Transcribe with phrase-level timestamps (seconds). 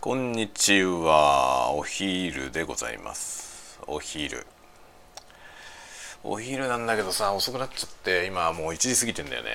[0.00, 1.72] こんにちは。
[1.72, 3.78] お昼でございます。
[3.86, 4.46] お昼。
[6.24, 9.50] お昼なんだけどさ遅くなっちゃって今もう1時過ぎてんだよね。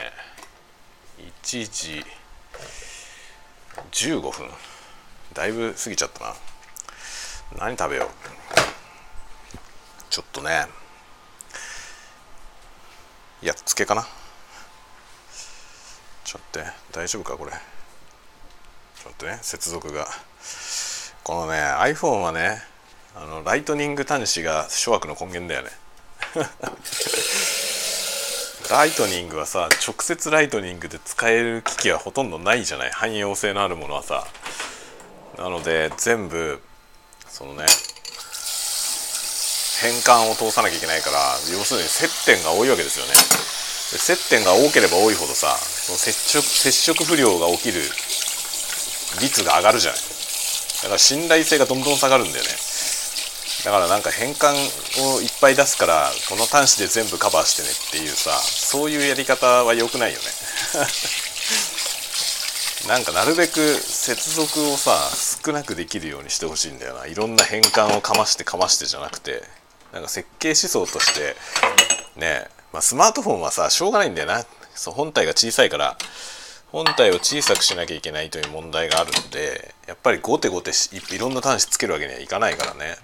[1.42, 2.05] 1時
[3.92, 4.48] 15分。
[5.34, 6.36] だいぶ過ぎちゃったな。
[7.57, 8.07] 何食べよう。
[10.12, 10.68] ちょっとね。
[13.41, 14.05] やっつけかな。
[16.23, 16.77] ちょっと待って。
[16.91, 17.52] 大丈夫かこれ。
[17.52, 20.07] ちょっとね接続が。
[21.25, 22.61] このね iPhone はね
[23.15, 25.71] あのライトニング端子が諸悪の根源だよね。
[28.70, 32.91] ライトニングはさ直接ライトニングで使える機器はほとんどないじゃない。
[32.91, 34.27] 汎用性のあるものはさ。
[35.39, 36.61] なので全部
[37.27, 37.65] そのね
[39.81, 43.15] 変換を通さなきゃいけないから要するに接点が多いわけですよね。
[43.98, 47.81] 接点が多ければ多いほどさその接触接触不良が起きる
[49.21, 50.15] 率が上がるじゃない。
[50.84, 52.49] だから信頼性がどんどん下がるんだよね。
[53.63, 54.54] だからなんか変換
[55.15, 60.26] をいっぱい出すからこの端子で全部カバーしてねっていうさそういうやり方は良くないよね。
[62.87, 65.09] なんかなるべく接続をさ
[65.44, 67.07] 少なくできるようにしてほしいんだよな。
[67.07, 69.44] いろんな変換をかましてかましてじゃなくて。
[69.95, 71.38] なんか設計思想として
[72.17, 74.44] ねまあ、スマートフォンはさしょうがないんだよな。
[74.73, 75.97] そう本体が小さいから。
[76.75, 80.72] 本体を小さくしなきゃいけないという問題があるのでやっぱりゴテゴテ
[81.16, 82.97] いろんな端子つけるわけにはいかないからね。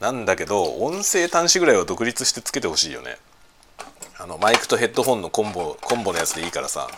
[0.00, 3.16] なんだけど音声端子ぐらいは独立してつけてほしいよね。
[4.18, 6.88] あのマイクとヘッドホンのコンボコンボのやつでいいからさ。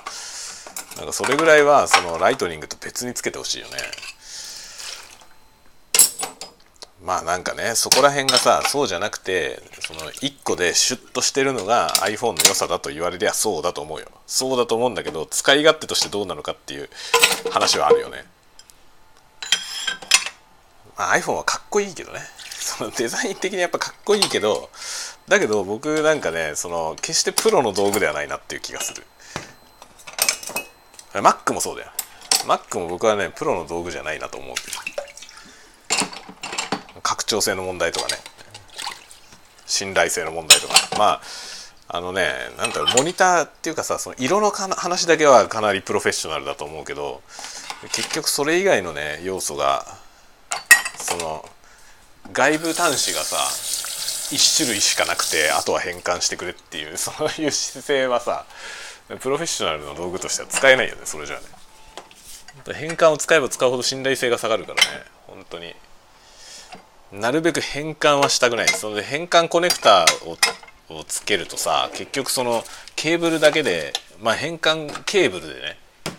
[0.97, 3.73] なんかそれぐらいはそのライトニングと別につけてほしいよね。
[7.05, 14.07] まあなんかねそこら辺がさそうじゃなくてその1個でシュッとしてるのが iPhone の良さだと言われりゃそうだと思うよ。
[14.27, 16.89] そうだと思うんだけど使い勝手としてどうなのかっていう
[17.51, 18.25] 話はあるよね、
[20.97, 22.21] まあ、iPhone はかっこいいけどね。
[22.61, 24.71] そのデザイン的にやっぱかっこいいけど
[25.27, 29.03] だけど僕なんかねその決してプロの道具ではないなっていう気がする。
[31.15, 31.91] Mac もそうだよ。
[32.47, 34.55] Mac も僕はねプロの道具じゃないなと思う。
[37.33, 38.17] 拡張性の問題とかね。
[39.65, 41.23] 信頼性の問題とかまあ
[41.89, 42.29] あのね
[42.59, 47.23] なんだろうモニターっていうかさその色の話だけはかなりプロフェッショナルだと思うけど
[47.93, 49.87] 結局それ以外のね要素が
[50.99, 51.49] その
[52.35, 53.37] 外部端子がさ
[54.35, 58.45] 1種類しかなくてあとは変換してくれっていうそういう姿勢はさ
[59.21, 61.47] プロフェッショナルの道具としては使えないよねそれじゃあね。
[62.75, 64.83] 変換を使えば使うほど信頼性が下がるからね
[65.27, 65.75] 本当に。
[67.13, 70.37] なるべく変換はしたくないそれで変換コネクタを
[70.99, 72.63] をつけるとさ結局その
[72.97, 75.79] ケーブルだけでまあ変換ケーブルでね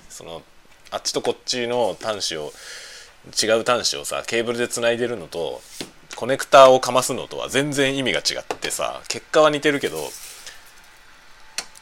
[0.09, 0.41] その
[0.91, 2.51] あっちとこっちの端子を
[3.41, 5.61] 違う端子をさケーブルでつないでるのと
[6.15, 9.97] コネクタをかますのとは全然意味が違ってさ結果は似てるけど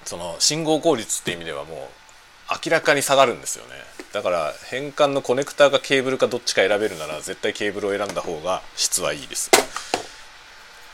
[0.05, 1.77] その信号効率って意味ではもう
[2.65, 3.71] 明らかに下がるんですよね。
[4.13, 9.49] だから変換のコネクターがケーブルかどっちか選べるなら絶対ケーブルを選んだ方が質はいいです。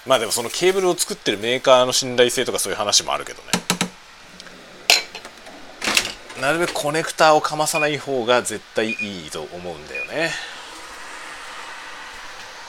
[0.06, 3.50] まあでもそのケーブルを作ってるメーカーの信頼性とかそういう話もあるけどね。
[6.40, 10.32] なるべくコネクターをかまさない方が絶対いいと思うんだよね。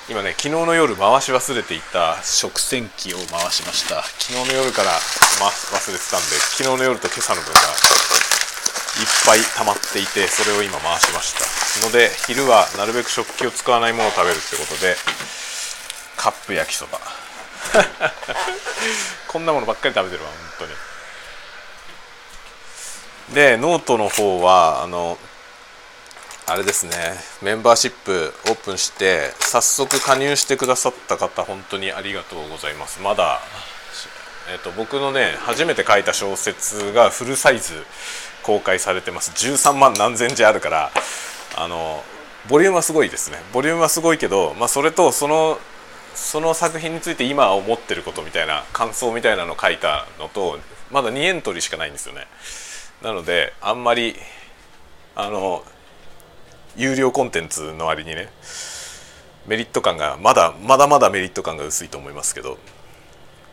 [0.09, 4.03] 今ね昨日の夜回し忘れていた食洗機を回しました。
[4.03, 4.93] 昨日の夜から、
[5.39, 6.27] ま、忘れてたんで
[6.57, 7.61] 昨日の夜と今朝の分が
[8.99, 11.87] いっぱい溜まっていてそれを今回しました。
[11.87, 14.97] ので昼はなるべく食器を使わないものを食べるってことで
[16.17, 17.01] カップ焼きそば。
[19.29, 20.75] こんなものばっかり食べてるわ本当に。
[23.35, 25.19] でノートの方はあの
[26.47, 26.97] あれですね
[27.43, 33.01] メンバーシップオープンして早速加入してくださった方本当にありがとうございます。
[33.01, 33.41] まだ、
[34.51, 37.85] えーと、僕のね初めて書いた小説がフルサイズ
[38.43, 39.31] 公開されてます。
[39.33, 40.91] 13万何千字あるから
[41.57, 42.03] あの
[42.49, 43.39] ボリュームはすごいですね。
[43.53, 45.59] ボリュームはすごいけど、まあ、それとその
[46.15, 50.59] その作品について今思ってることみたいな感想みたいなのを書いたのと
[50.91, 52.27] まだ2エントリーしかないんですよね。
[53.03, 54.17] なのであんまり
[55.15, 55.65] あの
[56.77, 58.29] 有料コンテンツの割にね
[59.47, 62.59] メリット感がまだまだまだメリット感が薄いと思いますけど、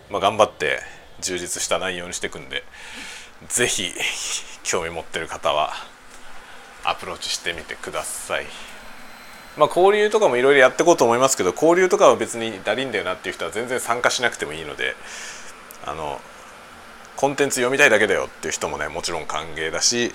[0.09, 0.79] まあ、頑張って
[1.21, 2.63] 充実した内容にしていくんで
[3.47, 3.93] 是非
[4.65, 5.71] 興味持ってる方は
[6.83, 8.45] アプローチしてみてください。
[9.57, 14.95] まあ、交流とかもいろいろやっていこうと思いますけど交流とかは別にだりんだよなっていう人は全然参加しなくてもいいので
[15.85, 16.19] あの
[17.15, 20.13] コンテンツ読みたいだけだよっていう人もねもちろん歓迎だし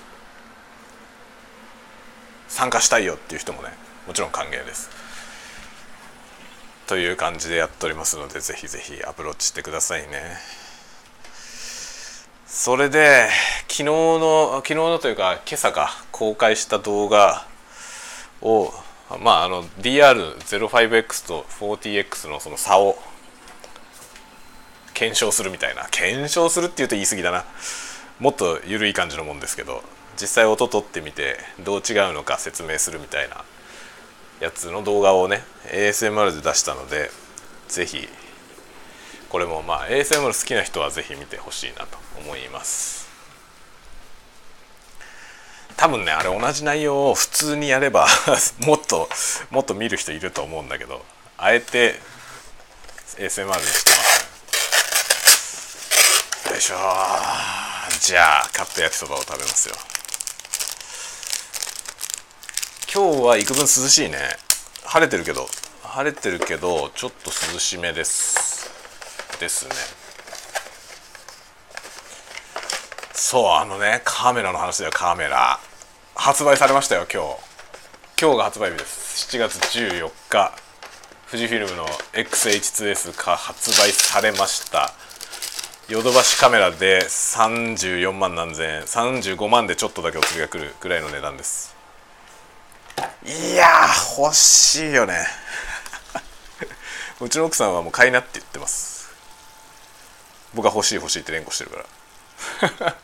[2.47, 3.69] 参加したいよっていう人もね
[4.05, 4.91] もちろん歓迎です
[6.85, 10.37] という感じでやっておりますのでぜひぜひアプローチしてくださいね
[12.53, 13.29] それで
[13.69, 17.47] 昨日の昨日のというか今朝か公開した動画
[18.41, 18.73] を
[19.23, 22.97] まああの DR05X と 40X のその差を
[24.93, 25.87] 検証するみたいな。
[25.91, 27.45] 検証するっていうと言い過ぎだな。
[28.19, 29.81] もっと緩い感じのもんですけど
[30.19, 33.45] 実際音取ってみてどう違うのか説明するみたいな
[34.41, 37.11] やつの動画をね ASMR で出したので
[37.69, 38.09] 是非
[39.31, 43.09] これもまあ ASMR 好きな人は是非見てほしいなと思います。
[45.77, 48.07] 多分ねあれ同じ内容を普通にやれば
[48.67, 49.09] もっと
[49.49, 51.05] もっと見る人いると思うんだけど
[51.37, 51.97] あえて
[53.15, 54.27] ASMR にしてます。
[56.49, 56.75] よいしょ
[58.01, 59.75] じゃあカット焼きそばを食べますよ。
[62.93, 64.37] 今日は幾分涼しいね。
[64.83, 65.49] 晴れてるけど
[65.83, 68.80] 晴れてるけどちょっと涼しめです。
[69.41, 69.71] ですね。
[73.13, 75.59] そうあのねカメラの話だよカメラ。
[76.15, 77.51] 発売されましたよ今日。
[78.21, 79.35] 今日が発売日です。
[79.35, 80.53] 7月14日。
[81.31, 84.93] 富士フィルムの XH2S が発売されました。
[85.89, 88.81] ヨドバシカメラで34万何千円。
[88.83, 91.75] 35万でちょっとだけお釣りが来るぐらいの値段です。
[93.25, 93.65] いや
[94.17, 95.25] 欲しいよね。
[97.19, 98.90] うちの奥さんはもう買いなって言ってます。
[100.53, 102.95] 僕は欲しい欲しいって連呼してるから。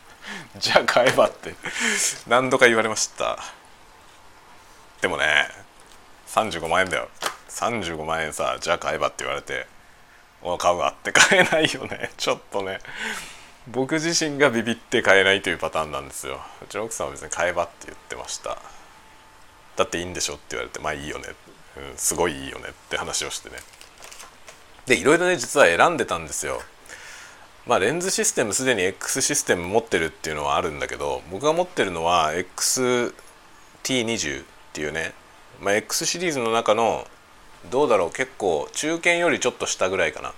[0.56, 1.54] じゃあ買えばって。
[2.26, 3.38] 何度か言われました。
[5.00, 5.48] でもね
[6.28, 7.08] 35万円だよ。
[7.48, 9.66] 35万円さじゃあ買えばって言われて
[10.42, 12.10] お買うわって買えないよね。
[12.18, 12.80] ちょっとね。
[13.66, 16.40] 僕自身がビビって買えないというパターンなんですよ。
[16.62, 18.56] うちの奥さんは別に買えばって言ってました。
[19.76, 21.28] だっていいんでしょって言われてまあいいよね、
[21.76, 23.56] うん、すごいいいよねって話をしてね。
[24.86, 26.62] でいろいろね実は選んでたんですよ。
[27.68, 35.12] まあレンズシステムすでに X システム持ってるっていうのはあるんだけど僕が持ってるのは XT20 っていうね、
[35.60, 37.06] まあ、X シリーズの中の
[37.70, 40.32] どうだろう結構中堅よりちょっと下ぐらいかな。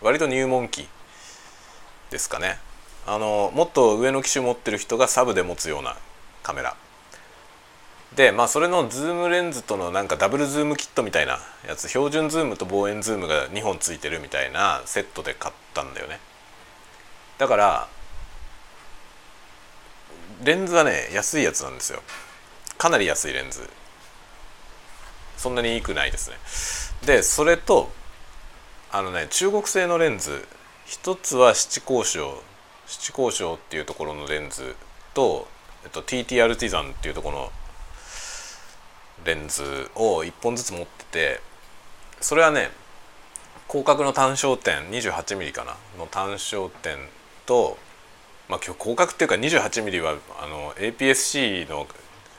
[0.00, 0.88] 割と入門機
[2.10, 2.58] ですかね。
[3.06, 5.96] あのもっと上の機種持ってる人がサブで持つような
[6.42, 6.76] カメラ。
[8.16, 16.18] でまあそれのズームレンズとのなんかダブルズームキットみたいなやつ標準ズームと望遠ズームが2本ついてるみたいなセットで買ったんだよね。
[17.38, 17.88] だから
[20.42, 22.02] レンズはね安いやつなんですよ。
[22.76, 23.68] かなり安いレンズ。
[25.36, 26.36] そんなにいいくないですね。
[27.06, 27.90] でそれと
[28.90, 30.46] あのね中国製のレンズ。
[30.86, 32.42] 一つは七工匠
[32.86, 34.74] 七交渉っていうところのレンズ。
[35.14, 35.48] と、
[35.84, 37.52] えっと、TT アルティザンっていうところの
[39.24, 41.40] レンズを1本ずつ持ってて
[42.20, 42.70] それはね
[43.68, 45.76] 広角の単焦点 28mm かな。
[45.98, 46.96] の単焦点
[47.48, 47.78] と
[48.48, 51.86] まあ今日広角っていうか 28mm はあの APS-C の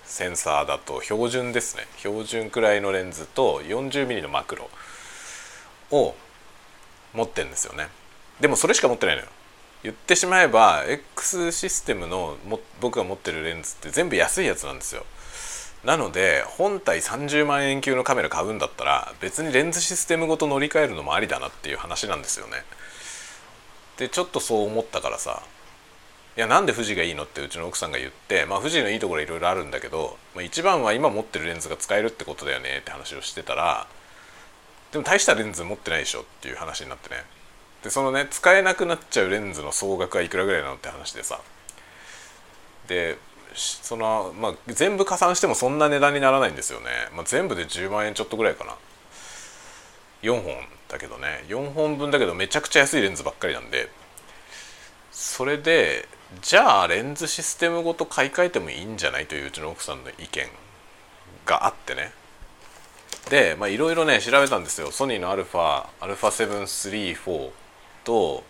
[0.05, 1.85] センサーだと標準ですね。
[1.97, 4.69] 標準くらいのレンズと 40mm のマクロ
[5.91, 6.15] を
[7.13, 7.87] 持ってんですよね。
[8.39, 9.27] でもそれしか持ってないのよ。
[9.83, 15.05] 言ってしまえば X システムのも僕が持ってるレンズって全部安いやつなんですよ。
[15.83, 22.63] なので本体30万円級のカメラ買うんだったら別にレンズシステムごと乗り換えるのもありだなっていう話なんですよね。
[23.99, 25.43] でちょっとそう思ったからさ。
[26.37, 33.87] いやなんで富士がいいのってうちの奥さんが言ってまあ富士のいいところいろいろあるんだけど、まあ、一番は今持ってるレンズが使えるってことだよねって話をしてたら
[34.93, 37.17] でも大したレンズ持ってないでしょっていう話になってね。
[37.83, 41.41] でそのね使えなくなっちゃうレンズの総額はいくらぐらいなのって話でさ。
[42.87, 43.17] で
[43.53, 48.75] そのまあ全部加算してもそんな値段にならないんですよね、まあ、全部で10万円ちょっとぐらいかな。
[50.21, 50.55] 4本
[50.89, 53.89] だけどね4本分だけどめちゃくちゃ安いレンズばっかりなんで
[55.11, 56.07] それで
[56.41, 60.47] じゃあレンズシステムごと買い替えてもいいんじゃないといううちの奥さんの意見
[61.45, 62.11] があってね。
[63.29, 64.91] でいろいろね調べたんですよ。
[64.91, 67.49] ソニーの α7-3-4
[68.03, 68.43] と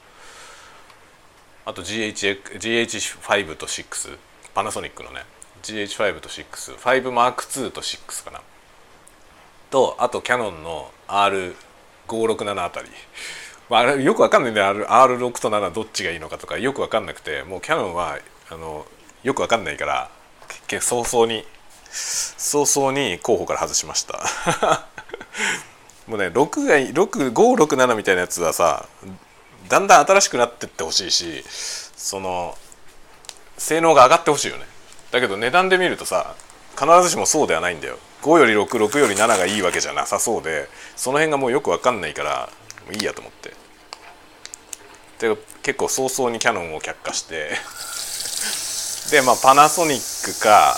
[1.66, 4.18] あと GH GH5 と6
[4.54, 5.24] パナソニックのね。
[5.64, 8.42] GH5 と 65M2 と6かな。
[9.70, 11.56] とあとキヤノンの R
[12.10, 12.90] 567あたり、
[13.70, 14.86] まあ、よくわかんないんだよ。
[14.88, 18.18] R6 と7どっちがいいのかとかよくわかんなくてもうキヤノンは
[18.50, 18.86] あの
[19.24, 20.10] よくわかんないから
[20.48, 21.46] 結局早々に
[21.92, 24.20] 早々に候補から外しました。
[26.08, 28.88] もうね6が567みたいなやつはさ
[29.68, 32.58] だんだん新しくなってってほしいしその
[33.58, 34.66] 性能が上がってほしいよね。
[35.12, 36.34] だけど値段で見るとさ
[36.80, 37.98] 必ずしもそうではないんだよ。
[38.22, 42.50] 5より66より7がいいわけじゃなさそうでその辺がもうよく分かんないから
[42.86, 43.54] もういいやと思って。
[45.20, 47.52] で結構早々にキャノンを却下して。
[49.12, 50.78] でまあパナソニックか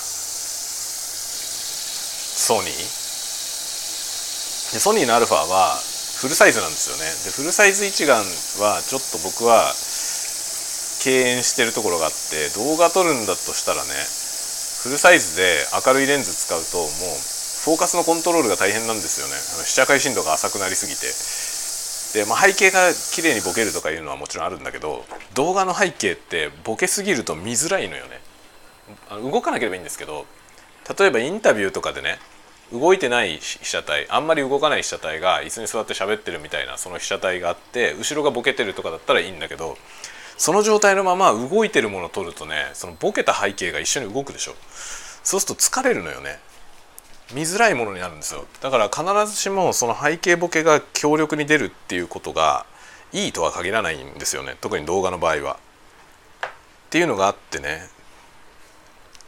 [2.41, 2.71] ソニー
[4.73, 5.77] でソニーの α は
[6.17, 7.03] フルサイズなんですよね。
[7.25, 8.17] でフルサイズ一眼
[8.59, 9.73] はちょっと僕は
[11.03, 13.89] 敬遠してるところがあって動画撮るんだとしたらね
[14.81, 16.87] フルサイズで明るいレンズ使うともう
[17.61, 19.33] フォーカスのコントロールが大変なんですよね。
[19.63, 22.25] 被写界深度が浅くなりすぎて。
[22.25, 28.19] で、まあ、背景が綺麗にボケるとかいうのはもちろんあるんだけど動画の背景ってボケすぎると見づらいのよね。
[29.21, 30.25] 動かなければいいんですけど
[30.97, 32.17] 例えばインタビューとかでね
[32.73, 39.77] 動いてない被写体あんまり動かない被写体が椅子に座って喋ってるみたいなその被写体があって後ろがボケてるとかだったらいいんだけど
[40.41, 44.55] その状態のまま動いてるものを撮るとねそのボケた背景が一緒に動くでしょ。
[45.23, 46.39] そうすると疲れるのよね。
[47.31, 48.45] 見づらいものになるんですよ。
[48.59, 52.65] だから必ずしもその背景ボケが強力に出るっていうことが
[53.13, 54.55] いいとは限らないんですよね。
[54.61, 55.59] 特に動画の場合は。
[56.47, 56.49] っ
[56.89, 57.87] ていうのがあってね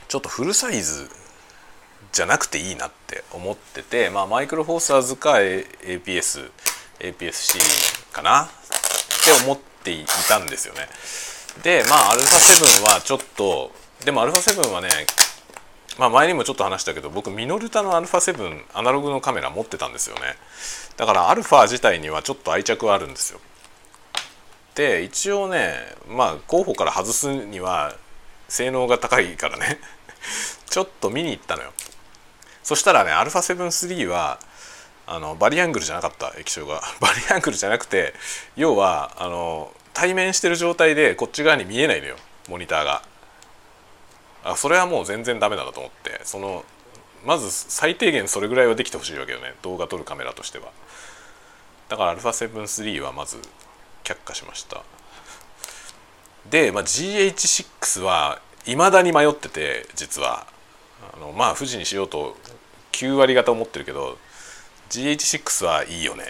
[0.08, 1.12] ちょっとフルサイズ
[2.12, 6.50] じゃなくていいなって思ってて、まあ、マイクロフォーサーズか APS
[7.00, 7.60] APS-C
[8.12, 8.48] かなっ
[9.24, 10.89] て思っていたんですよね。
[11.63, 13.73] でまあ α7 はちょっと
[14.05, 14.89] でも α7 はね
[15.99, 20.23] まあ前にもちょっと話したけど僕ミノルタの α7 アナログのカメラ持ってたんですよね
[20.97, 23.41] だから α 自体にはちょっと愛着はあるんですよ
[24.75, 25.75] で一応ね
[26.09, 27.95] まあ候補から外すには
[28.49, 29.81] 性能が高いからね
[30.71, 31.73] ちょっと見に行ったのよ
[32.63, 34.39] そしたらね α7-3 は
[35.06, 36.82] あのバリアングルじゃなかった液晶が。
[37.00, 38.14] バリアングルじゃなくて
[38.56, 42.16] 要はあの対面してる状態でこっち側に見えないのよ
[42.48, 43.04] モニターが。
[44.46, 46.22] あそれはもう全然ダメだなと思って。
[46.24, 46.66] その
[47.24, 50.72] まず最低限それぐらいはできてほしいわけよね動画撮るカメラとしては。
[51.90, 53.38] だから α7-3 はまず
[54.04, 54.82] 却下しました。
[56.50, 60.48] で、まあ、GH6 はいまだに迷ってて実は。
[61.16, 62.38] あのまあ富士にしようと
[62.94, 64.18] 9割方思ってるけど
[64.94, 66.26] GH6 はいいよね。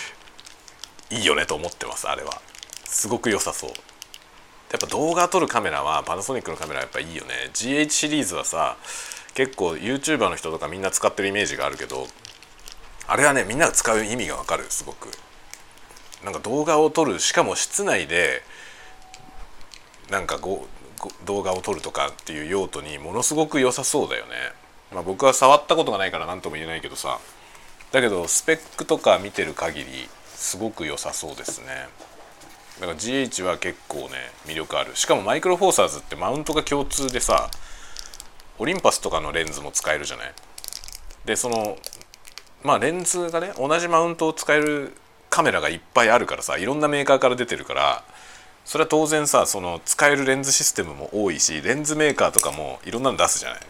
[1.10, 2.40] いいよねと思ってますあれは。
[2.86, 3.70] すごく良さそう。
[3.70, 7.50] やっぱ動画撮るカメラはパナソニックのカメラやっぱいいよね。
[7.52, 8.78] GH シリーズはさ
[9.34, 12.08] 結構 YouTuber の人とかみんな使ってるイメージがあるけど
[13.06, 15.10] あれはねみんなが使う意味がわかるすごく。
[16.24, 18.42] なんか動画を撮るしかも室内で
[20.08, 20.66] なんかご
[21.26, 24.32] 動画を撮るとかっていう用途にものすごく良さそうだよね、
[24.92, 27.18] まあ、僕は触ったことがないから何とも言えないけどさ。
[27.92, 29.86] だけどスペックとか見てる限り
[30.26, 31.66] すごく良さそうですね。
[32.80, 34.96] だから GH は結構ね魅力ある。
[34.96, 37.50] しかもマイクロフォーサーズってマウントが共通でさ
[38.58, 40.32] オリンパスとかのレンズも使えるじゃない？
[41.26, 41.76] でその
[42.62, 44.94] まあレンズがね同じマウントを使える
[45.28, 48.04] カメラがいっぱいあるからさいろんなメーカーから出てるから
[48.64, 53.60] それは当然さその使えるレンズシステムも多いしレンズメーカーとかもいろんなの出すじゃない？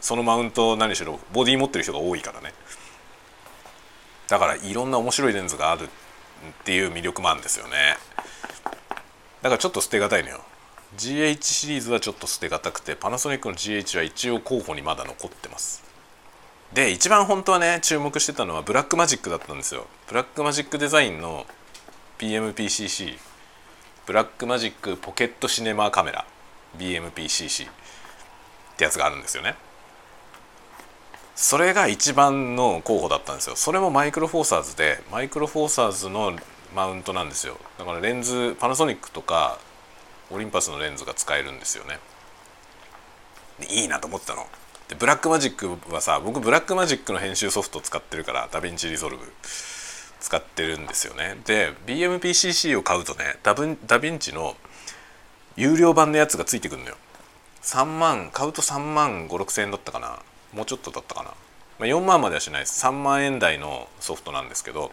[0.00, 2.52] そのマウント何しろボディ持ってる人が多いからね。
[4.28, 5.88] だからいろんな面白いレンズがあるっ
[6.64, 7.96] ていう魅力もあるんですよね。
[9.42, 10.40] だからちょっと捨てがたいのよ。
[10.96, 15.82] GH シリーズはちょっと捨てがたくてパナソニックの GH は一応候補にまだ残ってます。
[16.72, 19.86] で一番本当はね注目してたのはブラックマジックだったんですよ。
[20.08, 21.46] ブラックマジックデザインの
[22.18, 23.18] BMPCC
[24.06, 26.26] ブラックマジックポケットシネマカメラ
[26.78, 27.70] BMPCC っ
[28.76, 29.54] てやつがあるんですよね。
[31.40, 33.54] それが一番の候補だったんですよ。
[33.54, 36.36] それもマイクロフォーサーズでマイクロフォーサーズの
[36.74, 37.56] マウントなんですよ。
[37.78, 39.60] だからレンズパナソニックとか
[40.32, 42.00] オリンパスのレンズが使えるんですよね。
[43.70, 44.48] いいなと思ってたの。
[44.88, 49.22] でブラックマジックはさ僕ブラックマジックの編集ソフト使ってるからダヴィンチリゾルブ
[50.18, 51.36] 使ってるんですよね。
[51.46, 54.56] で BMPCC を買うとねダヴィンチの
[55.54, 56.96] 有料版のやつがついてくるのよ。
[57.62, 60.18] 3万買うと3万5 6千円だったかな。
[60.52, 61.36] もうちょっとだったかな、ま
[61.80, 62.84] あ、4万まではしないです。
[62.84, 64.92] 3万円台のソフトなんですけど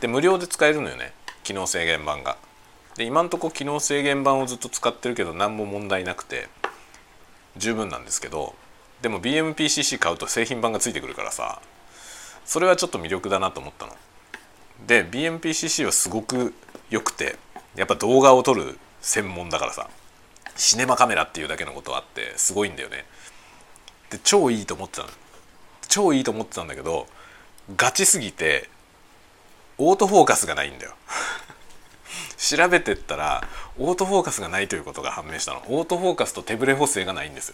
[0.00, 1.12] で無料で使えるのよね。
[1.42, 2.36] 機能制限版が。
[2.96, 6.48] で今んとこ機能制限版をずっと使ってるけど何も問題なくて
[7.56, 8.54] 十分なんですけど
[9.00, 11.60] でも BMPCC 買うと製品版がついてくるからさ
[12.44, 13.96] それはちょっと魅力だなと思ったの。
[14.86, 16.54] で BMPCC はすごく
[16.90, 17.36] 良くて
[17.76, 19.88] やっぱ動画を撮る専門だからさ
[20.56, 23.04] シネマカメラっていうだけのことはあってすごいんだよね。
[24.12, 25.08] で超いいと思ってたの。
[25.88, 27.06] 超いいと思ってたんだけど
[27.76, 28.68] ガチすぎて
[29.78, 30.92] オートフォーカスがないんだよ。
[32.36, 35.62] 調べてったらオートフォーカスがないということが判明したの。
[35.68, 37.48] オートフォーカスと手ブレ補正がないんです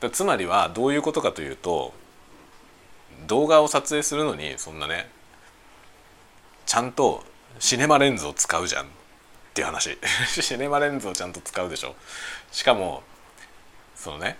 [0.00, 0.10] よ。
[0.10, 1.94] つまりはどういうことかというと
[3.26, 5.10] 動画を撮影するのにそんなね
[6.66, 7.22] ちゃんと
[7.60, 8.86] シネマレンズを使うじゃん。
[8.86, 8.88] っ
[9.54, 9.98] ていう話。
[10.26, 11.94] シネマレンズをちゃんと使うでしょ。
[12.50, 13.02] しかも
[13.94, 14.38] そのね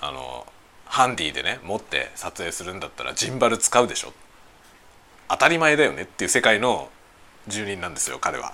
[0.00, 0.46] あの
[0.84, 4.12] ハンディでね持って撮影するんだったらジンバル使うでしょ。
[5.28, 6.88] 当たり前だよねっていう世界の
[7.48, 8.52] 住人なんですよ彼は。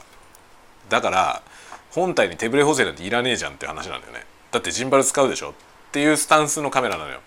[0.89, 1.43] だから
[1.91, 4.25] 本体に手ぶれ補正なんていらねえじゃんっていう話なんだよね。
[4.51, 5.53] だってジンバル使うでしょっ
[5.93, 7.21] ていうスタンスのカメラなのよ。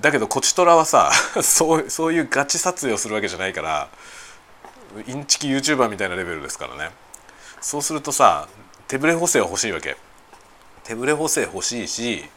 [0.00, 1.10] だけどコチトラはさ
[1.42, 3.88] そうそういうガチ撮影をするわけじゃないから
[5.06, 6.90] インチキ YouTuber みたいなレベルですからね。
[7.60, 8.48] そうするとさ
[8.88, 9.96] 手ぶれ補正は欲しいわけ。
[10.84, 12.28] 手ぶれ補正欲しいし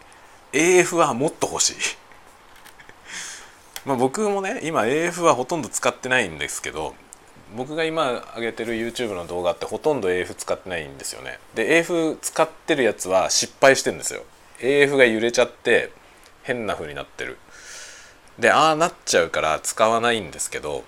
[0.53, 1.75] AF はもっと欲しい。
[3.85, 6.95] まあ僕もね今 AF はほとんど使ってないんですけど
[7.55, 11.39] 僕が今上げてる YouTube の動画ってほとんど AF 使ってないんですよね。
[11.55, 14.23] で AF 使ってるやつは失敗してんですよ。
[14.59, 15.91] AF が揺れちゃって
[16.43, 17.37] 変な風になってる。
[18.37, 20.85] でああなっちゃうから使わないんですけど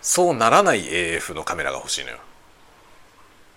[0.00, 2.18] そうならない AF のカメラが欲しいのよ。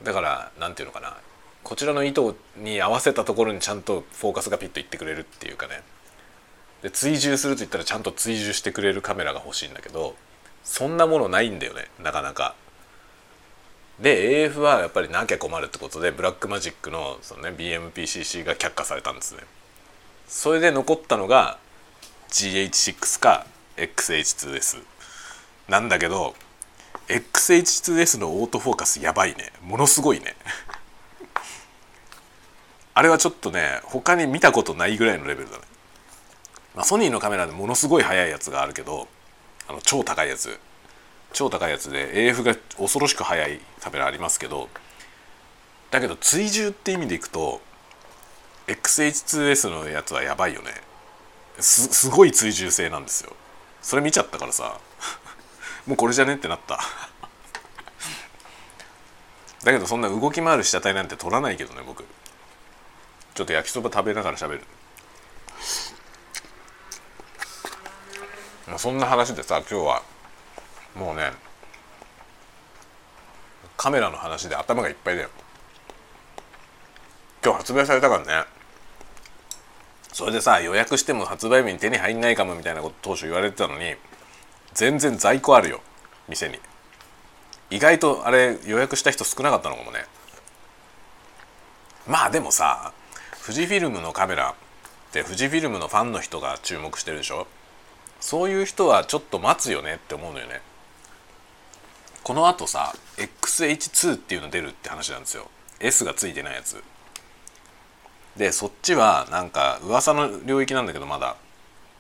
[0.03, 1.17] だから何て言うのかな。
[1.63, 5.81] こちらの意図に合わせたところにちゃんとフォーカスがピッといってくれるっていうかね
[6.81, 10.15] で追従すると言ったらちゃんと追従してくれるカメラが欲しいんだけど
[10.63, 12.55] そんなものないんだよねなかなか。
[13.99, 19.41] で AF はやっぱりなきゃ困るってことでブラックマジックのその、ね、BMPCC が却下されたんですね。
[20.27, 21.59] それで残ったのが
[22.29, 23.45] GH6 か
[23.77, 24.81] XH2S
[25.67, 26.33] なんだけど
[27.09, 30.35] XH2S のオートフォーカスやばいねものすごいね
[32.93, 35.63] あれはちょっとね他に見たことないぐらいのレベルだね、
[36.75, 39.07] まあ、ソニーのカメラでものすごい速いやつがあるけど
[39.67, 40.59] あの超高いやつ。
[41.33, 44.67] 超高いやつで AF が恐ろしく速いカメラありますけど
[45.89, 47.61] だけど追従って意味でいくと
[48.67, 50.69] XH2S のやつはやばいよね。
[51.59, 53.33] すすごい追従性なんですよ。
[53.81, 54.79] それ見ちゃったからさ。
[55.85, 56.79] もうこれじゃねってなった。
[59.63, 62.05] だけどそんな動き回る被写体なんて撮らないけどね僕。
[63.33, 64.63] ちょっと焼きそば食べながら喋る。
[68.67, 70.03] まあそんな話でさ今日は
[70.95, 71.31] もうね
[73.77, 75.29] カメラの話で頭がいっぱいだよ。
[77.43, 78.47] 今日発売されたからね。
[80.13, 83.95] それでさ予約しても発売日に手に入んないかもみたいなこと当初言われてたのに
[84.73, 85.81] 全然在庫あるよ
[86.27, 86.59] 店に。
[87.69, 90.05] 意外とあれ予約した人少なかったのかもね。
[92.05, 92.93] まあでもさ
[93.51, 97.47] 富士フィルムのカメラって富士フィルムのファンの人が注目してるでしょ？
[98.21, 100.61] そういう人はちょっと待つよねって思うのよね。
[102.23, 105.49] このあとさ XH2 っていうの出るって話なんですよ。
[105.81, 106.81] S がついてないやつ。
[108.37, 111.35] でそっちはなんか噂の領域なんだけどまだ。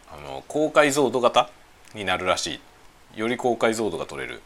[0.09, 1.49] あの高解像度型
[1.93, 2.61] になるらし
[3.13, 3.19] い。
[3.19, 4.41] より高解像度が取れる。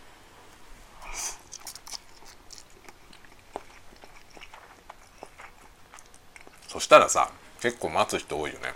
[6.75, 8.73] そしたらさ結構待つ人多いよね。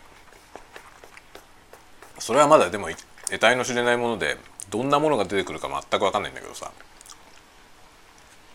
[2.18, 2.88] それはまだでも
[3.26, 4.38] 得体の知れないもので
[4.70, 6.72] どんなものが出てくるか全く分かんないんだけどさ。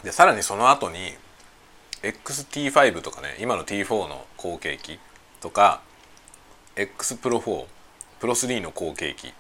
[0.02, 1.12] でさらにその後に
[2.02, 4.98] XT5 とかね今の T4 の後継機
[5.42, 5.82] とか
[6.74, 7.66] X プロ4
[8.20, 9.34] プロ3の後継機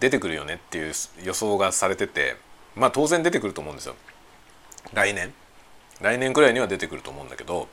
[0.00, 0.92] 出てくるよねっていう
[1.24, 2.36] 予想がされてて
[2.74, 3.96] まあ当然出てくると思うんですよ。
[4.92, 5.32] 来年？
[6.02, 7.68] 来年くらいには出てくると思うんだけど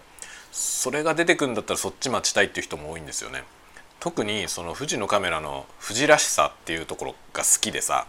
[0.54, 3.44] それが出てくんだったらそっち待ちたいっていう人も多いんですよね。
[4.00, 8.06] 特にその富士のカメラの富士らしさっていうところが好きでさ。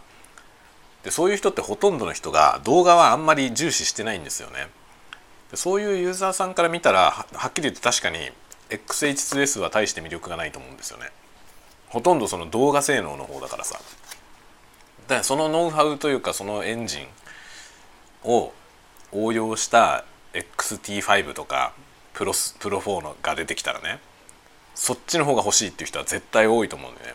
[1.03, 4.67] でそういう人ってほとんどの人が動画はあんまり重視してないんですよね。
[5.49, 8.29] でそういうユーザーさんから見たらはっきり言って確かに
[8.69, 11.09] XH2S は大して魅力がないと思うんですよね。
[11.87, 13.79] ほとんどその動画性能の方だからさ。
[15.07, 17.07] だからそのノウハウというかそのエンジン
[18.23, 18.53] を
[19.11, 20.03] 応用した
[20.33, 21.73] XT5 とか
[22.15, 23.99] プロスプロ4のが出てきたらね
[24.73, 27.13] そっちの方が欲しいっていう人は絶対多いと思うんでね。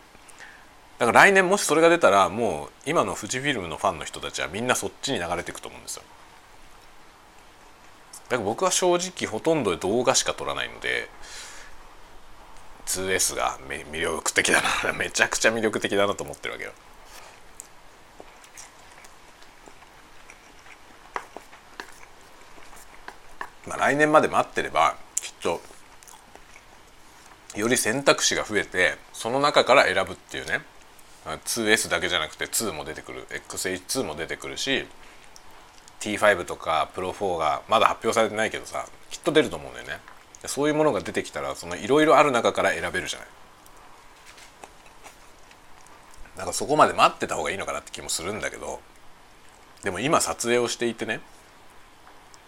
[0.98, 6.02] だから来年もしそれが出たらもう今の富士フィルムのファンの人たちはみんなそっちに流れていくと思うんですよ。
[8.28, 11.08] だから僕は正直ほとんど動画しか撮らないので
[12.86, 16.72] 2S が魅力的だなめちゃくちゃ魅力的だなと思ってるわけよ。
[23.66, 25.60] まあ来年まで待ってればきっと
[27.56, 30.60] より選択肢が増えてその中から選ぶっていうね。
[31.26, 33.26] 2S だけじゃなくて2も出てくる。
[33.48, 34.86] XH2 も出てくるし
[36.00, 39.98] T5 とか Pro4 がまだ発表されてないけどさきっと出ると思うんだよね。
[40.46, 43.28] そういうものが出てきたらそのいろいろある中から選べるじゃない。
[46.38, 48.80] なんかそこまで待ってた方がいいのかなって気もするんだけど
[49.82, 51.20] でも今撮影をしていてね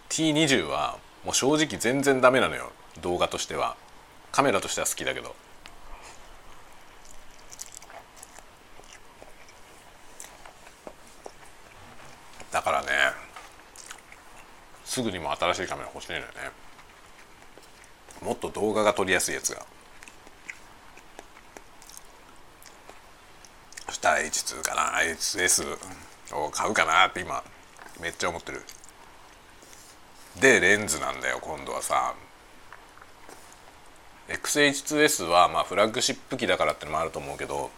[0.09, 2.71] T20 はもう正直全然ダメなのよ。
[3.01, 3.75] 動画としては。
[4.31, 5.35] カメラとしては好きだけど。
[12.51, 12.87] だからね
[14.85, 16.27] すぐにも新しいカメラ欲しいのよね。
[18.21, 19.65] もっと動画が撮りやすいやつが。
[23.87, 25.77] そしたら H2 かな HS
[26.33, 27.43] を買うかなって今
[27.99, 28.63] めっちゃ思ってる。
[30.39, 32.15] でレンズなんだよ今度はさ。
[34.29, 37.69] XH2S はまあフラッグシップ機だからってのもあると思うけど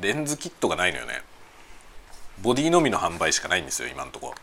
[0.00, 1.22] レンズキットがないのよね。
[2.42, 4.34] ボディのみの販売しかないんですよ今んとこ。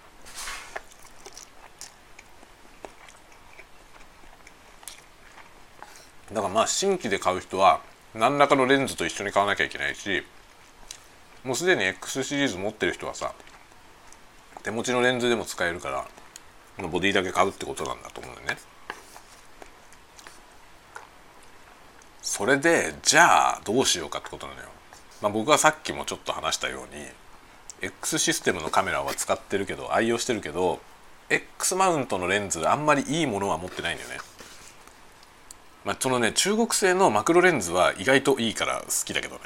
[6.32, 7.82] だからまあ新規で買う人は
[8.16, 10.24] 何らかのレンズと一緒に買わなきゃいけないし
[11.44, 13.34] もうすでに X シリーズ持ってる人はさ
[14.64, 16.06] 手持ちのレンズでも使えるから
[16.78, 18.58] のボディだけ買うってことなんだと思うよね。
[22.22, 24.68] それでじゃあどうしようかってことなのよ、
[25.22, 27.04] まあ、僕はさっきもちょっと話したように
[27.82, 30.80] X システムのカメラは使ってるけど愛用してるけど
[31.30, 34.18] X マウントのレンズあんまりいいものは持ってないんだよね。
[35.84, 39.42] まあ、そのね中国製のマクロレンズは意外といいから好きだけどね、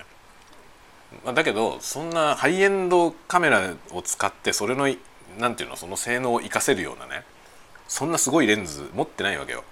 [1.24, 4.88] まあ、だけどそんなハイエンドカメラを使ってそれの
[5.38, 7.24] なんていうのその性能を生かせるようなね
[7.88, 9.64] そんなすごいレンズ持ってないわけよ。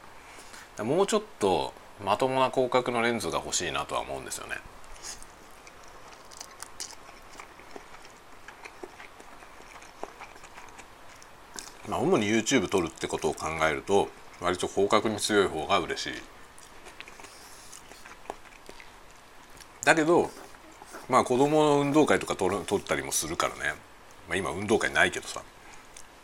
[0.80, 1.74] もうちょっと
[2.04, 4.56] まともな広角のレンズが欲しいなとは思うんですよね。
[11.88, 14.10] まあ主に YouTube 撮るってことを考えると
[14.42, 16.14] 割と広角に強い方が嬉しい。
[19.84, 20.32] だけど
[21.10, 23.76] まあ子供の運動会とか取取ったりもするからね、
[24.28, 25.42] まあ、今運動会ないけどさ、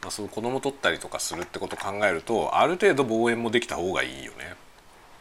[0.02, 4.56] まあ、その子供取ったりとかするってことを考えるとある程度望遠もできた方がいいよね。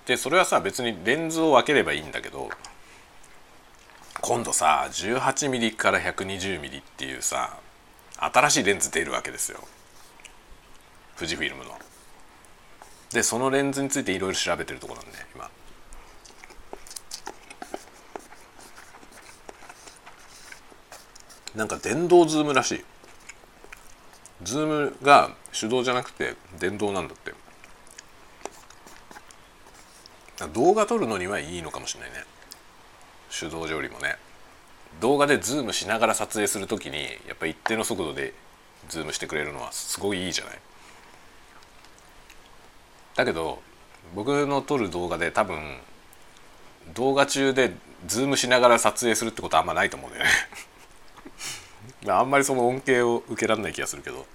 [0.07, 2.49] でそれはさ別にレンズを分ければいいんだけど
[4.21, 7.59] 今度さ 18mm から 120mm っていうさ
[8.17, 9.61] 新しいレンズ出るわけですよ
[11.17, 11.71] 富士フィルムの。
[13.13, 15.51] でそのレンズについていろいろ調べてるところなんで今。
[21.55, 22.85] なんか電動ズームらしい
[24.43, 27.35] ズームが手動じゃなくて電動なんだって。
[30.55, 32.25] 動画撮るのにはいいのかもしれないね。
[33.31, 34.17] 手動よりもね。
[35.01, 38.33] 動画でズームしながら撮影する時にやっぱ一定の速度で
[38.89, 40.59] ズームしてくれるのはすごいいいじゃない。
[43.17, 43.61] だけど
[44.15, 45.79] 僕の撮る動画で多分
[46.95, 47.73] 動画中で
[48.07, 50.31] ズームしながら撮影するってことはあんまないと思うんだよね。
[52.07, 54.27] あんまりその恩恵を受けられない気がするけど。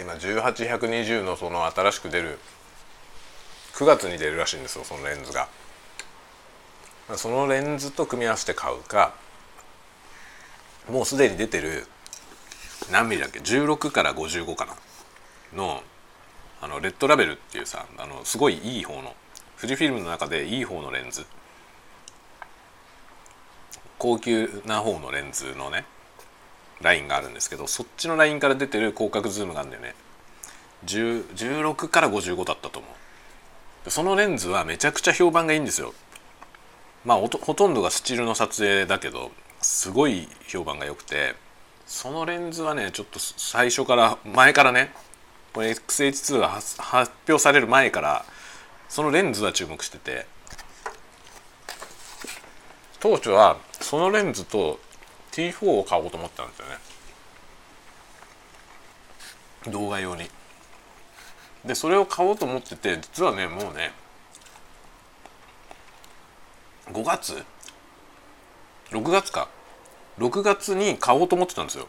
[0.00, 2.38] 今18120のその新しく出る
[3.74, 5.48] 9月に出るらしいんですよそのレンズが。
[7.16, 9.12] そのレンズと組み合わせて買うか
[10.88, 11.86] もうすでに出てる
[12.90, 14.74] 何ミリだっけ？16から55かな。
[15.56, 15.82] の
[16.60, 19.14] あのレッドラベルっていうさあのすごいいい方の
[19.60, 21.24] 富士フィルムの中でいい方のレンズ。
[23.98, 25.84] 高級な方のレンズのね
[26.82, 29.94] ラインがあるんですけどそっちのラインから出てる広角ズームがあるんだよね。
[30.84, 32.88] 16から55だったと思
[33.86, 33.90] う。
[33.90, 35.94] そのレンズはめちゃくちゃ評判がいいんですよ。
[37.04, 41.34] まあほとんどがスチールの撮影だけどすごい評判が良くて
[41.86, 44.92] そのレンズはねちょっと最初から前からね
[45.52, 48.24] これ XH2 が発表される前から
[48.88, 50.26] そのレンズは注目してて。
[53.00, 54.80] 当初はそのレンズと
[55.30, 56.78] T4 を買おうと思ったんですよね。
[59.70, 60.30] 動画用に。
[61.66, 63.92] でそれを買おうと思ってて実はねもうね
[66.86, 67.44] 5月
[68.90, 69.50] ？6月か。
[70.18, 71.88] 6月に買おうと思ってたんですよ。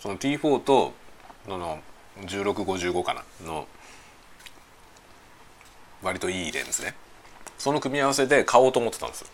[0.00, 0.92] その T4 と
[1.48, 1.80] の
[2.20, 3.66] 1655かなの
[6.02, 6.94] 割といいレンズね。
[7.58, 9.24] その組み合わせで買おうと思ってたんです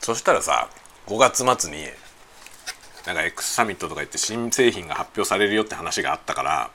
[0.00, 0.68] そしたらさ
[1.06, 1.84] 5月末に
[3.06, 6.70] なんか X サミットとか言って新製品が発表されるよって話があったから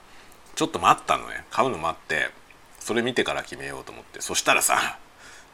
[0.54, 1.44] ちょっと待ったのね。
[1.50, 2.30] 買うの待って
[2.78, 4.20] それ見てから決めようと思って。
[4.20, 4.98] そしたらさ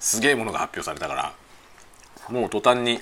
[0.00, 1.35] すげえものが発表されたから
[2.28, 3.00] もう途端に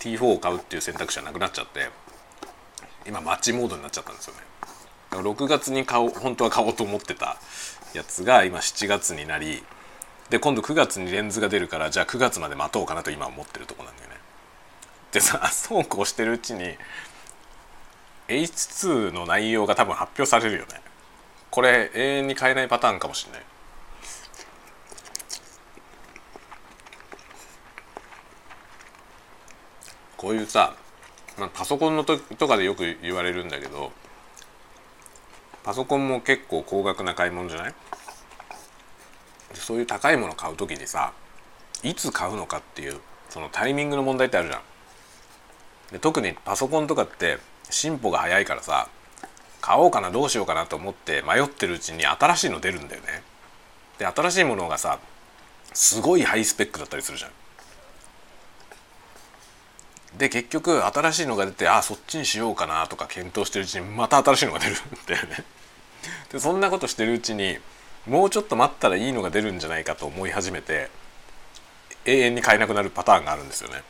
[0.00, 1.88] T4 を買うっていう選択肢はなくなっちゃって
[3.06, 4.40] 今待ちモードになっちゃったんですよね。
[5.10, 7.36] だから6月に買おう本当は買おうと思ってた
[7.94, 9.62] やつが今7月になり
[10.30, 14.16] で今度9月にレンズが出るからじゃあ9月まで待とうかなと今思ってるとこなんだよね。
[15.12, 16.76] でさ そうこうしてるうちに
[18.28, 20.80] H2 の内容が多分発表されるよね。
[21.50, 23.42] これ永遠に変えないパターンかもしれない。
[30.24, 30.74] こういうさ、
[31.38, 33.92] まあ、パソコンのととかでよく言われるんだけど
[35.62, 37.74] パソコンも結構高額な買い物じゃない？
[39.52, 41.12] そういう高いもの買う時にさ
[41.82, 42.96] いつ買うのかっていう
[43.28, 44.62] そのタイミングの問題ってあるじゃん。
[45.92, 47.36] で特にパソコンとかって
[47.68, 48.88] 進歩が早いからさ
[49.60, 53.22] 買おうかなどうしようかなと思って迷ってるうちに新しいの出るんだよね。
[53.98, 54.98] で新しいものがさ
[55.74, 57.30] すごいハイスペックだったりするじゃん。
[60.18, 65.44] で結局新しいのが出てあそっちにしようかなとか検討してるうちにまた新しいのが出るん だよね。
[66.30, 67.58] でそんなことしてるうちに
[68.06, 70.90] もうちょっと待ったらいいのが出るんじゃないかと思い始めて
[72.04, 73.82] 永遠に買えなくなるパターンがあるんですよね。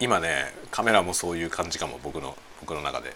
[0.00, 3.14] 今ねカメラもそういう感じかも僕の僕の中で。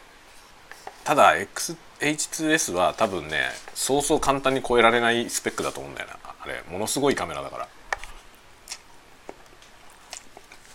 [1.05, 7.69] ただ XH2S は多分ねそうそう簡単に超えられないスペックだと思うんだよなあれものすごいカメラだから。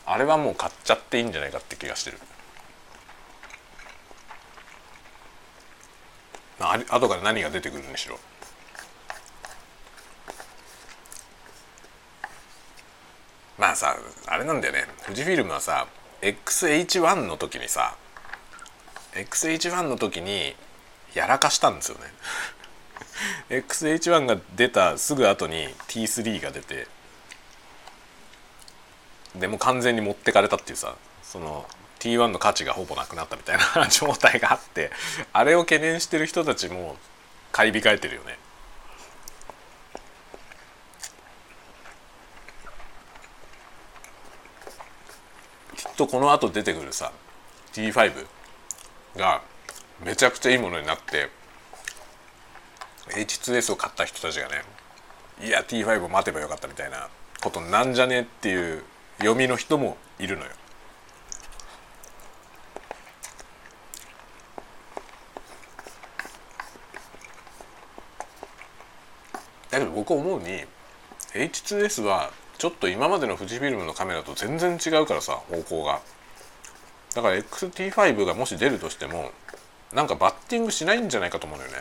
[0.09, 2.17] あれはもう買っちゃっていいんじゃないかって気がしてる。
[6.59, 8.17] あ後から何が出てくるにしろ。
[13.57, 14.85] まあさあれなんだよね。
[15.03, 15.87] 富士フィルムはさ
[16.21, 17.97] XH1 の時にさ
[19.13, 20.55] XH1 の時に
[21.15, 22.05] やらかしたんですよね。
[23.61, 26.87] XH1 が出たすぐ後に T3 が出て
[29.39, 31.65] でも完全に持ってかれたっていうさその
[31.99, 34.91] T1 の価値がほぼなくなったみたいな 状態があって
[35.33, 36.97] あれを懸念してる人たちも
[37.51, 38.37] 買い控えてるよね。
[45.75, 47.11] きっとこの後出てくるさ
[47.73, 48.27] T5
[49.15, 49.41] が
[50.03, 51.29] めちゃくちゃいいものになって
[53.09, 54.63] H2S を買った人たちがね
[55.41, 57.09] いや T5 を待てばよかったみたいな
[57.41, 58.83] ことなんじゃねっていう
[59.19, 60.51] 読みの人もいるのよ。
[69.69, 70.63] だけど僕思うに
[71.33, 76.01] H2S はちょっと今までの富士フィルムのカメラと全然違うからさ方向が
[77.13, 79.31] だから XT5 がもし出るとしても
[79.93, 81.77] なんかバッティングしないんじゃないかと思うのよね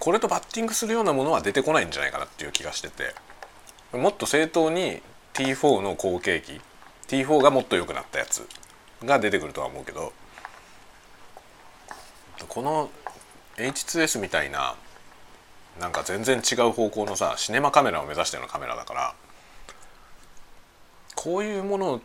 [0.00, 3.14] これとバッティングするようなものは出てこないんじゃないかなっていう気がしてて
[3.96, 5.00] もっと正当に
[5.34, 6.60] T4 の後継機
[7.08, 8.46] T4 がもっと良くなったやつ
[9.04, 10.12] が出てくるとは思うけど
[12.48, 12.90] この
[13.56, 14.74] H2S みたいな
[15.80, 19.14] なんか全然違う方向のさシネマカメラを目指してるカメラだから
[21.14, 22.00] こういうもの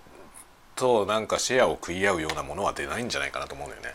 [0.76, 3.94] となんかシェアを食い合うようなものは出ないんじゃないかなと思うんだよね。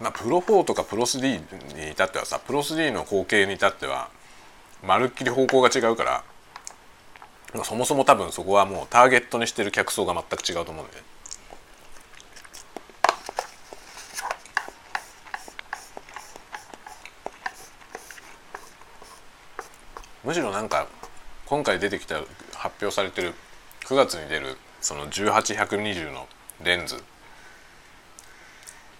[0.00, 1.40] まあ、プロ4とかプロ3
[1.76, 4.10] に至ってはさプロ3の後継に至っては
[4.84, 11.02] まるっきり方向が違うからそもそも多分そこはもうターゲットにしてる客層が全く違うと思うんで、ね、
[20.24, 20.86] むしろなんか
[21.46, 22.16] 今回出てきた
[22.54, 23.32] 発表されてる
[23.86, 26.28] 9月に出るその18120の
[26.62, 27.02] レンズ。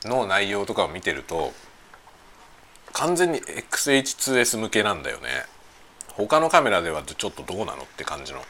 [0.05, 1.53] の内容とかを見てると
[2.93, 5.47] 完全に XH2S 向けなんだよね。
[6.09, 8.43] 他のカメラではちょっとどうなのって感じの。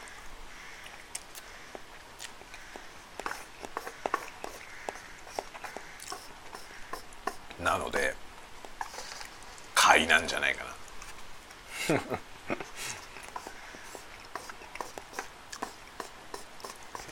[7.63, 8.15] なので
[9.75, 11.99] 買いなんじゃないかな。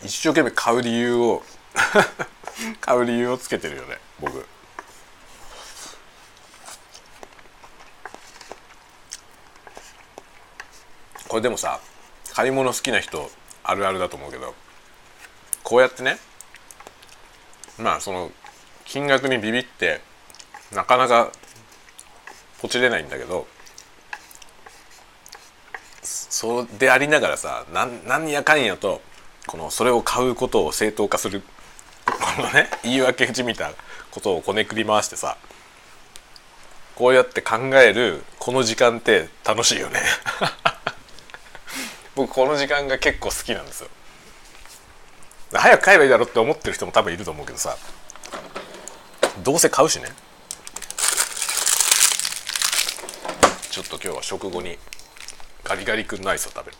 [0.03, 1.43] 一生懸命買う理由を
[2.81, 4.06] 買う理由をつけてるよね。
[4.19, 4.45] 僕。
[11.27, 11.79] これでもさ
[12.33, 13.29] 買い物好きな人
[13.63, 14.55] あるあるだと思うけど
[15.63, 16.17] こうやってね
[17.77, 18.31] まあその
[18.85, 20.01] 金額にビビって
[20.73, 21.31] なかなか
[22.61, 23.45] ポチれないんだけど
[26.01, 29.01] そうでありながらさなんなんやかんやと
[29.47, 31.41] このそれを買うことを正当化する
[32.05, 33.71] このね言い訳じみた
[34.17, 35.37] ことをこねくり回してさ
[36.95, 40.01] こうやって考えるこの時間って楽しいよね。
[42.15, 43.89] 僕この時間が結構好きなんですよ。
[45.53, 47.77] 早く買えばいいだろって思ってる人も多分いると思うけどさ
[49.43, 50.09] どうせ買うしね。
[53.69, 54.79] ちょっと今日は食後に
[55.63, 56.77] ガリガリ君のアイスを食べる。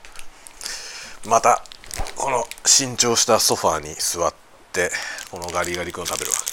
[1.28, 1.64] また
[2.16, 4.34] この新調したソファーに座っ
[4.74, 4.90] て
[5.30, 6.47] このガリガリ君を食べるわ。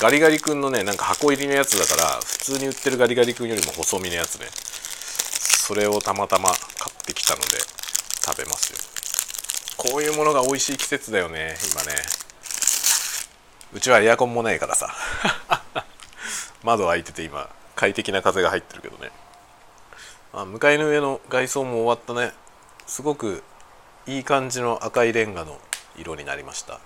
[0.00, 4.46] ガリガリ君のねなんか箱入りのやつだから普通に売ってるガリガリ君よりも細身のやつね。
[4.50, 6.56] それをたまたま買
[6.92, 7.46] ってきたので
[8.24, 8.78] 食べますよ。
[9.76, 11.96] こういうものが美味しい季節だよね今ね。
[13.72, 14.94] うちはエアコンもないからさ。
[16.62, 19.10] 窓開いてて今快適な風が入ってるけどね。
[20.32, 22.32] あ向かいの上の外装も終わったね。
[22.86, 23.42] すごく
[24.06, 25.60] いい感じの赤いレンガの
[25.96, 26.80] 色になりました。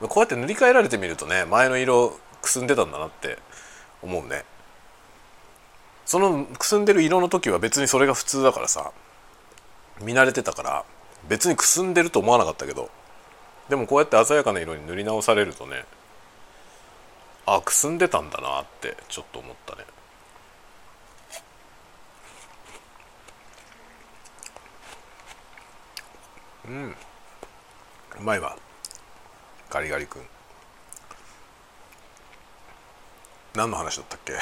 [0.00, 3.38] こうやって塗り替えられてみるとね前の色くすんでたんだなって
[4.02, 4.44] 思うね。
[6.06, 8.92] そのくすんでる色の時は別にそれが普通だからさ
[10.00, 10.84] 見慣れてたから
[11.28, 12.90] 別にくすんでると思わなかったけど
[13.68, 15.84] でもこうやって鮮やかな色に塗り直されるとね
[17.44, 19.84] あくすんでたんだなってちょっと思ったね。
[26.68, 26.96] うん。
[28.20, 28.56] うまいわ。
[29.70, 30.22] ガリガリ君。
[33.54, 34.34] 何の話だったっけ？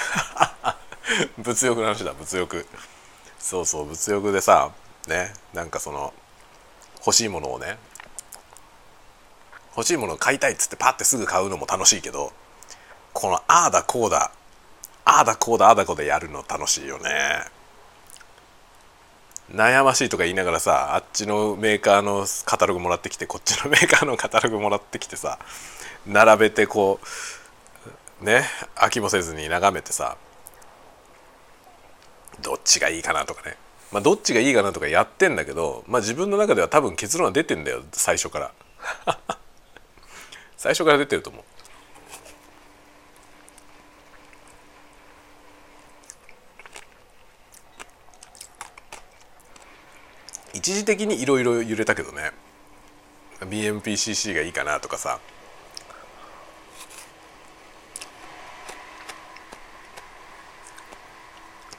[1.43, 2.13] 物欲の話だ。
[2.13, 2.67] 物欲。
[3.39, 4.71] そうそう物欲でさ
[5.07, 6.13] ねなんかその
[6.99, 7.79] 欲しいものをね
[9.77, 12.33] 欲しいものを買いたいっつってパッてすぐ買うのも楽しいけど
[13.13, 14.33] このああだこうだ
[15.05, 17.45] ああだこうだああだこうだやるの楽しいよね。
[19.53, 25.39] 悩ましいとか言いながらさあっちのメーカーのカタログもらってきてこっちのメーカーのカタログもらってきてさ
[26.07, 27.01] 並べてこ
[28.23, 30.17] うね飽きもせずに眺めてさ
[32.43, 33.57] どっちがいいかなとかね。
[33.93, 38.53] まあどっちがいいかなとかやってんだけどまあ自分の中では多分結論は出てんだよ最初から。
[40.57, 41.45] 最初から出てると思う。
[50.57, 52.33] 一時的にいろいろ揺れたけどね。
[53.41, 55.21] BMPCC がいいかなとかさ。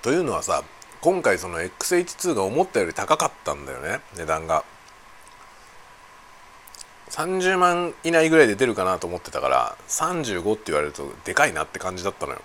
[0.03, 0.63] というのはさ
[1.01, 4.63] 今回その XH2 が思ったより高かったんだよね値段が。
[7.09, 12.41] 30万以内ぐらいで出るかなと思ってたから35って言われるとでかいなって感じだったのよ。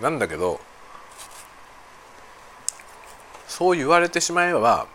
[0.00, 0.60] なんだけど
[3.48, 4.86] そう言われてしまえば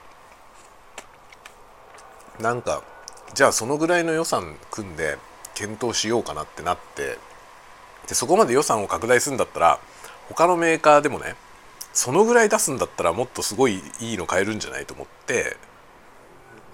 [2.39, 2.84] なんか
[3.34, 5.17] じゃあそのぐらいの予算組んで
[5.56, 7.17] 検討しようかなってなって
[8.08, 9.80] でそこまで予算を拡大するんだったら
[10.30, 11.36] 他のメーカーでもね
[11.93, 15.58] そのぐらい出すんだったらもっとすごいいいの買えるんじゃないと思って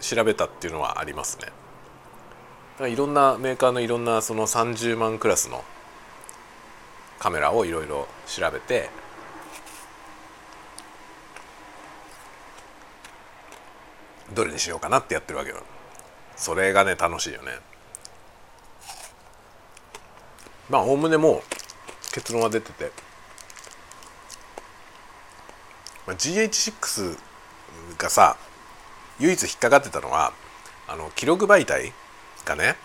[0.01, 1.45] 調べたっていうのはありますね。
[1.45, 1.53] だか
[2.83, 5.63] らいろんなメーカーのいろんなその30万クラスの
[7.17, 8.89] カメラをいろいろ調べて
[14.33, 15.57] どれにしようかなってやってるわけよ。
[16.35, 17.59] それがね楽しいよね。
[20.69, 21.41] まあおおむねもう
[22.11, 22.91] 結論は出てて、
[26.07, 27.17] まあ、GH6
[27.97, 28.37] がさ
[29.19, 30.33] 唯一引っかかってたのは
[30.87, 31.93] あの記録媒体
[32.45, 32.75] がね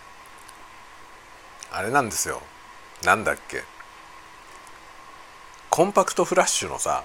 [1.72, 2.42] あれなんですよ。
[3.04, 3.62] なんだっけ。
[5.70, 7.04] コンパクトフラッシュのさ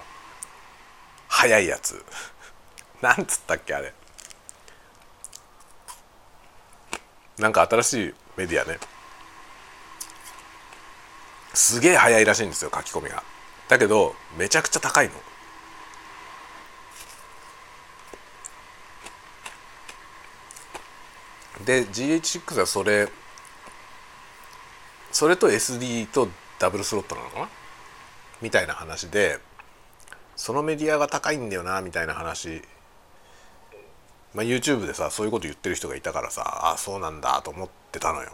[1.28, 2.04] 速いやつ。
[3.00, 3.94] なんつったっけあれ。
[7.38, 8.78] なんか新しいメディアね。
[11.54, 13.22] すげえ早いらしいんですよ書き込みが。
[13.68, 15.14] だけどめちゃくちゃ高いの。
[21.64, 23.08] で GH6 はそれ
[25.10, 26.28] それと SD と
[26.58, 27.48] ダブルスロットなのかな？
[28.42, 29.38] みたいな話で
[30.36, 32.62] そのメディアが高いんだよなみたいな話
[34.36, 38.32] まあ、YouTube でさそういうこと言ってる人がいたからさああそうなんだと思ってたのよ。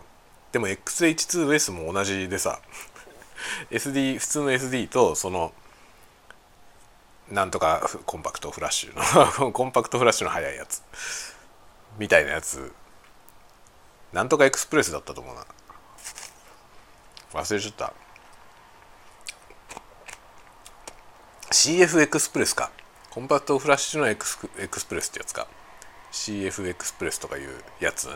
[0.51, 2.61] でも XH2S も同じでさ
[3.71, 5.53] SD 普通の SD とその
[7.31, 10.83] なんとかコンパクトフラッシュの コンパクトフラッシュの速いやつ
[11.99, 12.75] みたいなやつ。
[14.13, 15.47] なんとかエクスプレスだったと思うな。
[17.33, 17.93] 忘れちゃった。
[21.53, 22.73] CF Express か。
[23.09, 25.47] CompactFlash のエクス Express ってやつか。
[26.13, 27.49] CF Express とかいう
[27.81, 28.09] やつ。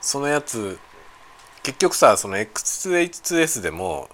[0.00, 0.78] そのやつ
[1.62, 4.08] 結局さその X2H2S でも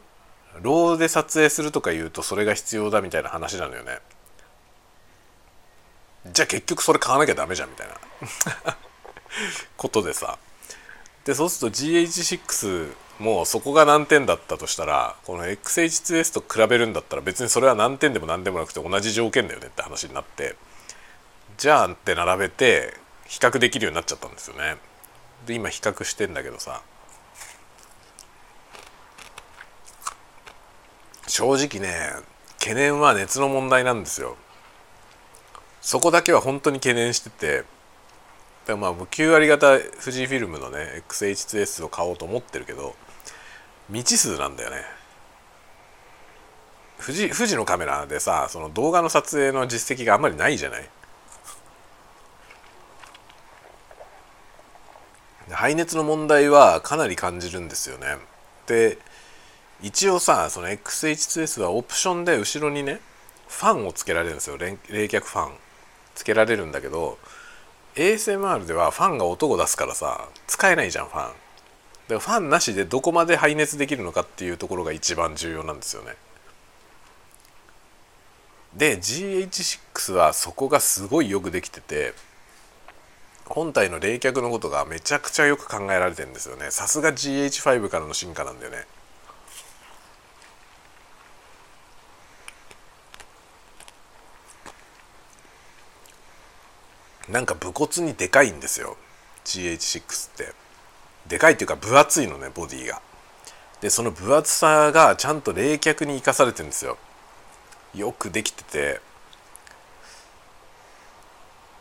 [0.60, 3.98] RAW で撮影するとか言うとそれが必要だみたいな話なのよね。
[6.32, 8.76] じゃあ結局それ買わなきゃダメじゃんみたいな。
[9.76, 10.38] ことでさ。
[11.24, 20.56] でそうすると GH6 もそこが難点だったとしたらこの XH2S と比べるんだったら別にそれは難点でも何でもなくて同じ条件だよねって話になって。
[21.56, 22.94] じゃあって並べて
[23.28, 24.76] 比較できるようになっちゃったんですよね。
[25.46, 26.82] で今比較してんだけどさ。
[31.26, 32.10] 正直ね
[32.58, 34.36] 懸念は熱の問題なんですよ。
[35.80, 37.64] そこだけは本当に懸念してて。
[38.66, 42.96] だまあ9割方富士フィルムのね XH2S を買おうと思ってるけど
[43.88, 44.84] 未知数なんだよね。
[47.00, 50.90] 富士富士のカメラでさその動画の撮影の実績があんまりないじゃない？
[55.50, 58.16] 排熱の問題はかなり感じるんですよね。
[58.66, 58.98] で
[59.82, 63.00] 一応さその XH2S はオプションで後ろにね
[63.48, 64.58] ファンをつけられるんですよ。
[64.58, 65.52] 冷却ファン。
[66.14, 67.16] つけられるんだけど
[67.94, 71.32] ASMR ではファンが音を出すからさ使えないじゃんファン。
[72.08, 76.16] でファンなしでどこまで排熱できるのかっていうところが一番重要なんですよね。
[78.74, 82.14] で GH6 はそこがすごいよくできてて
[83.48, 86.70] 本体の冷却のことがめちゃくちゃよく考えられてるんですよね。
[86.70, 88.86] さすが GH5 からの進化なんだよね。
[97.28, 98.96] なんか武骨にでかいんですよ。
[99.44, 100.52] GH6 って。
[101.26, 103.00] でかいっていうか分厚いのねボディが。
[103.80, 106.96] でその分厚さがちゃんと冷却に生かされてるんですよ。
[107.94, 109.07] よくできてて。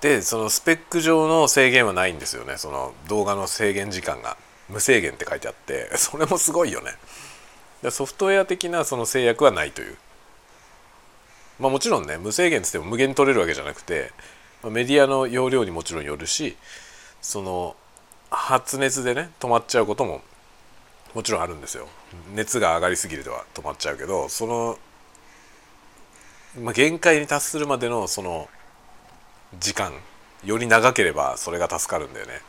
[0.01, 2.57] でそのスペック上の制限はないんですよね。
[2.57, 4.37] その動画の制限時間が。
[4.69, 5.89] 無制限って書いてあって。
[5.97, 6.93] それもすごいよね。
[7.81, 9.97] でソフトウェア的なその制約はないという。
[11.59, 14.11] まあもちろんね無制限っつっても無限に取れるわけじゃなくて
[14.63, 16.55] メディアの容量にもちろんよるし
[17.19, 17.75] その
[18.29, 20.21] 発熱でね止まっちゃうことも
[21.15, 21.87] もちろんあるんですよ。
[22.33, 24.77] 熱が上がりすぎるとは止まっちゃうけどその、
[26.61, 28.49] まあ、限界に達するまでのその
[29.59, 29.93] 時間
[30.43, 32.41] より長ければそれが助かるんだよね。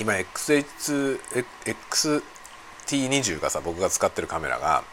[0.00, 1.20] 今 XH
[2.86, 4.84] XT20 がさ僕が使ってるカメラが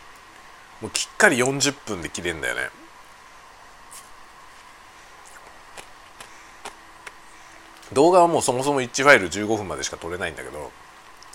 [0.80, 2.70] もうきっかり40分で切れんだよね。
[7.94, 10.72] 動画はもうそもそも1ファイル15分までしか撮れないんだけど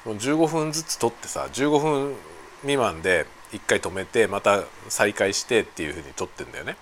[0.06, 2.16] 15分ずつ撮ってさ15分
[2.62, 6.76] 未満で1回止めてまた再開してっていうふうに撮ってんだよね。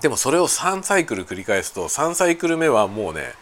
[0.00, 3.34] でもそれを3サイクル繰り返すと3サイクル目はもうね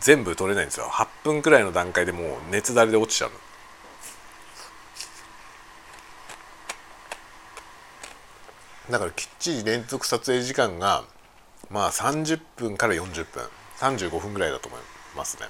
[0.00, 0.86] 全部撮れないんですよ。
[0.86, 3.36] 8分くらいの段階でもう熱だれで落ちちゃうの。
[8.90, 11.04] だからきっちり連続撮影時間が
[11.70, 13.42] まあ30分から40分
[13.78, 14.80] 35分ぐらいだと思い
[15.16, 15.48] ますね。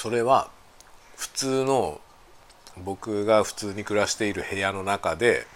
[0.00, 0.48] それは
[1.18, 2.00] 普通の
[2.82, 5.46] 僕が普通に暮らしている部屋の中で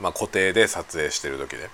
[0.00, 1.68] まあ固定で撮影してる時で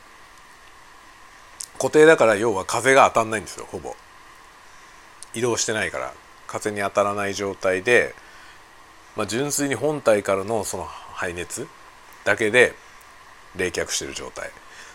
[1.74, 3.94] 固定だから要は風が当たんないんですよほぼ。
[5.34, 6.12] 移動してないから。
[6.48, 8.12] 風に当たらない状態で、
[9.14, 11.68] まあ、純粋に本体からのその排熱
[12.24, 12.72] だけで
[13.54, 14.50] 冷却してる状態。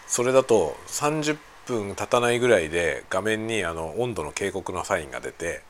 [0.08, 5.62] それだと30分経たないぐらいで画面にあの温度の警告のサインが出て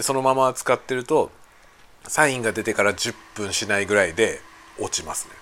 [0.00, 1.30] でそのまま使ってると
[2.04, 4.40] サインが出てから10分しないぐらいで
[4.78, 5.34] 落ちますね。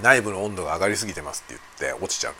[0.00, 2.34] 内部の温度が上がりすぎてますって言って落ちちゃう。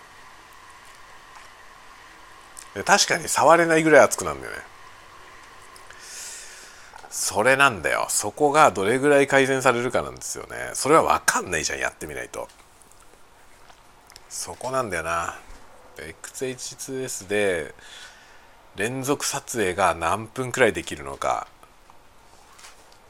[2.85, 4.59] 確かに触れないぐらい熱くなるんだよね。
[7.11, 8.07] それなんだよ。
[8.09, 10.71] そこがどれぐらい改善されるかなんですよね。
[10.73, 12.49] それは分かんないじゃんやってみないと。
[14.33, 15.39] そこなんだよな。
[15.99, 17.75] XH2S で
[18.77, 21.47] 連続撮影が何分くらいできるのか。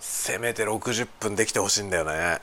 [0.01, 2.41] せめて60分できてほしいんだよね。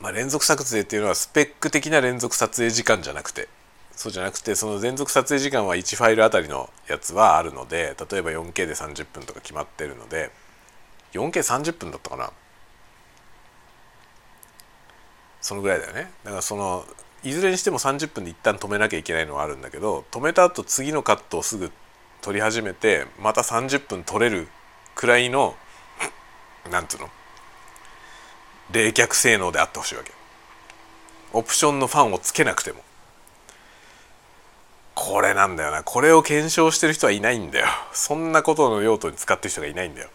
[0.00, 3.48] まあ、連続撮影っていうのはスペック的な連続撮影時間じゃなくて。
[3.92, 10.30] そうじゃなくてその連続撮影時間は1ファイルあたりのやつはあるので例えば 4K で30分とか決まってるので
[11.14, 12.30] 4K30 分だったかな。
[15.46, 16.10] そのぐらいだよね。
[16.24, 16.84] だからその
[17.22, 21.70] いずれにしても30分で一旦止めなきゃいけないのはあるんだけど止めた後次のカットをすぐ
[22.20, 24.48] 撮り始めてまた30分撮れる
[24.96, 25.54] くらいの
[26.68, 27.08] なんつうの？
[28.72, 30.10] 冷却性能であってほしいわけ。
[31.32, 32.80] オプションのファンをつけなくても。
[34.96, 35.84] これなんだよな。
[35.84, 37.66] これを検証してる人はいないんだよ。
[37.92, 40.08] そんなことの用途に使ってる人がいないんだよ。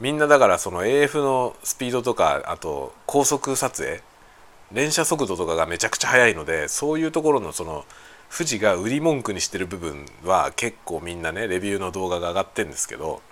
[0.00, 4.02] みんなだからその AF のスピードとかあと高速撮影
[4.72, 7.84] 連射速度とかがめちゃくちゃ速いのでそういうところのその
[8.30, 13.22] 富士が売り文句にしてる部分は結構みんなねレビューの動画が上がってるんですけど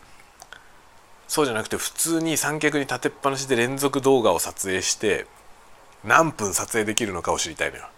[1.28, 5.26] そうじゃなくて普通に三脚に立てっぱなしで連続動画を撮影して
[6.05, 7.89] 何分撮影できるのかを知りたいのよ。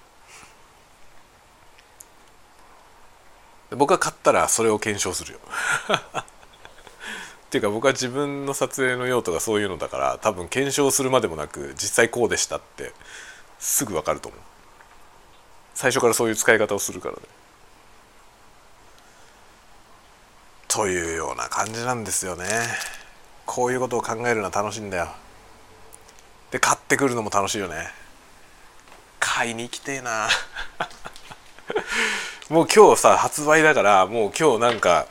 [3.76, 5.38] 僕は買ったらそれを検証するよ。
[7.50, 12.92] っていうか僕は自分の撮影の用途がそういうのだから多分検証するまでもなく実際こうでしたって
[13.60, 14.40] すぐ分かると思う。
[15.74, 17.20] 最初からそういう使い方をするからね。
[20.66, 22.46] というような感じなんですよね。
[23.44, 25.08] こういうことを考えるのは楽しいんだよ。
[26.50, 27.88] で買ってくるのも楽しいよね。
[29.18, 30.28] 買いに行きてえな。
[32.48, 35.06] もう今日さ発売だからもう今日なんか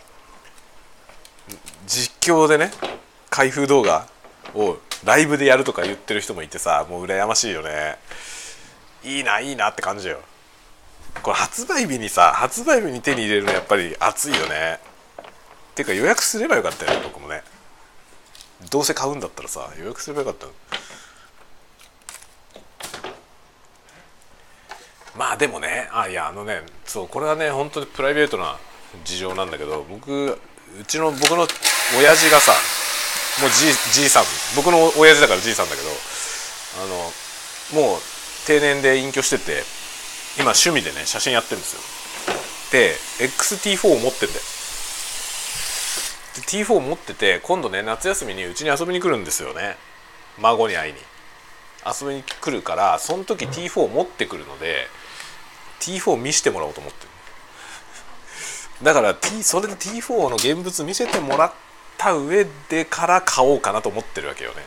[1.88, 2.72] 実況でね
[3.30, 4.08] 開封動画
[4.56, 7.98] をライブでやるとか言ってる人もいてさもう羨ましいよね
[9.04, 10.20] いいないいなって感じよ。
[11.24, 14.80] これ発売日にさ発売日に手に入れるのやっぱり熱いよね。
[15.76, 17.42] ていうか予約すればよかったよね僕もね。
[18.70, 20.48] どうせ買うんだったらさ予約すればよかった
[25.18, 28.58] まあでもねあいやあのねそうこれはね本当にプライベートな
[29.06, 30.38] 事情なんだけど僕う
[30.88, 31.48] ちの僕の
[31.98, 32.52] 親父がさ
[33.42, 34.24] もうじじいさん
[34.56, 35.88] 僕の親父だからじいさんだけど
[36.84, 38.00] あのもう
[38.46, 39.64] 定年で隠居してて
[40.38, 41.82] 今趣味でね写真やってるんですよ。
[42.72, 42.96] で
[43.28, 44.42] XT4 を持ってんだよ
[46.36, 49.78] で T4 持ってて今度ね夏休みにうちに遊びに来るんですよね。
[50.40, 51.00] 孫に会いに。
[51.86, 54.88] 遊びに来るからその時 T4 を持ってくるので
[55.80, 57.10] T4 を見してもらおうと思ってる。
[58.84, 61.54] だから、T、それで T4 の現物見せてもらっ
[61.98, 64.64] た上でから買おうかなと思ってるわけよね。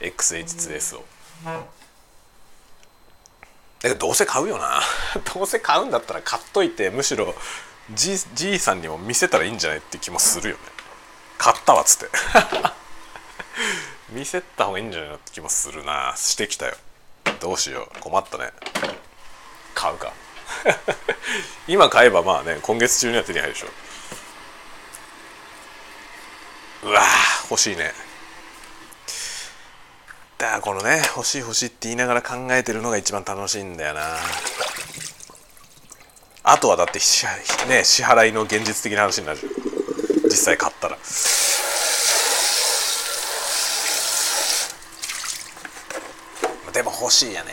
[0.00, 1.04] XH2S を。
[3.82, 4.80] だけどうせ買うよな。
[5.34, 7.34] どうせ買うんだったら買っといてむしろ
[7.90, 10.62] じじいさんにも見せたらいいんじゃないって気もするよね。
[11.38, 12.18] 買ったわっつって。
[14.10, 16.14] 見せた方がいいんじゃないのって気もするな。
[16.16, 16.76] してきたよ。
[17.40, 18.00] どうしよう。
[18.00, 18.52] 困ったね。
[19.74, 20.12] 買うか。
[21.68, 23.68] 今買えばまあね今月中には手に入るでしょ。
[26.84, 27.02] うわ
[27.50, 28.07] 欲しいね。
[30.38, 34.00] だこのね欲しい欲しいって言いながら考えてるのが一番楽しいんだよな。
[36.44, 37.00] あとはだって,、
[37.68, 39.40] ね、支払いの現実的な話になる。
[40.24, 40.96] 実際買ったら。
[46.72, 47.52] でも欲しいやね。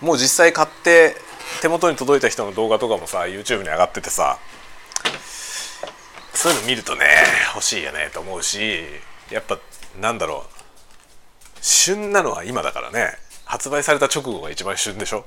[0.00, 1.16] もう実際買って
[1.62, 4.38] 手元に届いた人の動画とかもさ YouTube に上がっててさ
[6.34, 7.06] そういうの見るとね
[7.54, 8.82] 欲しいよねと思うし
[9.30, 9.58] やっぱ
[10.00, 10.55] なんだろう。
[11.68, 13.18] 旬なのは今だからね。
[13.44, 15.24] 発売された直後が一番旬でしょ？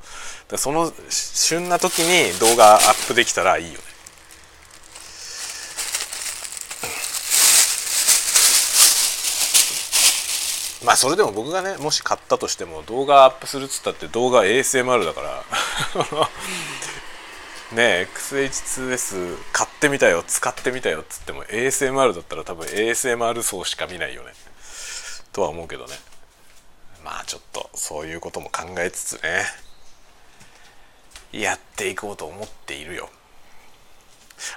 [0.55, 3.79] その旬な時に動画アップできたらいいよね。
[10.85, 15.43] まあそれでも僕がねもし買ったとしても動画アップするっつったって動画 ASMR だから。
[17.75, 24.33] ねえ XH2S 買ってみたよ使ってみたよっつっても ASMR だったら多分 ASMR 層しか見ないよね。
[25.31, 25.95] とは思うけどね。
[27.10, 29.41] まあちょっとそういうことも考えつつね
[31.32, 33.10] やっていこうと思っているよ。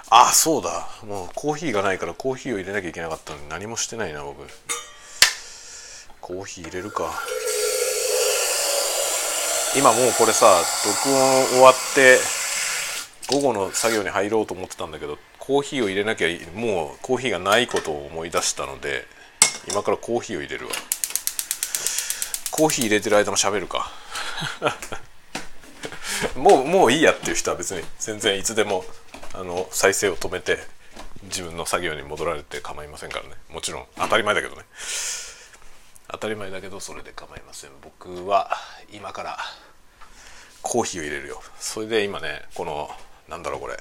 [0.09, 0.87] あそうだ。
[1.05, 4.47] もうコーヒーがないからコーヒーを入れなきゃいけなかったのに何もしてないな僕。
[6.21, 7.11] コーヒー入れるか。
[9.75, 10.45] 今もうこれさ
[10.85, 12.19] 録音終わって
[13.31, 19.05] 午後の作業に入ろうと思ってたんだけどコーヒーを入れなきゃもうコーヒーがないことを思い出したので
[19.69, 20.73] 今からコーヒーを入れるわ。
[22.53, 23.91] コーヒー入れてる間も喋るか。
[26.37, 28.85] もうもういいやっていう人は別に全然いつでも
[29.33, 30.63] あの再生を止めて
[31.23, 33.31] 自分の作業に戻られて構いませんからね。
[33.49, 34.61] もちろん当たり前だけどね。
[36.09, 37.71] 当たり前だけどそれで構いません。
[37.81, 38.55] 僕は
[38.91, 39.39] 今から
[40.61, 41.41] コーヒーを入れるよ。
[41.59, 42.95] それで今ねこの
[43.29, 43.79] なんだろうこれ。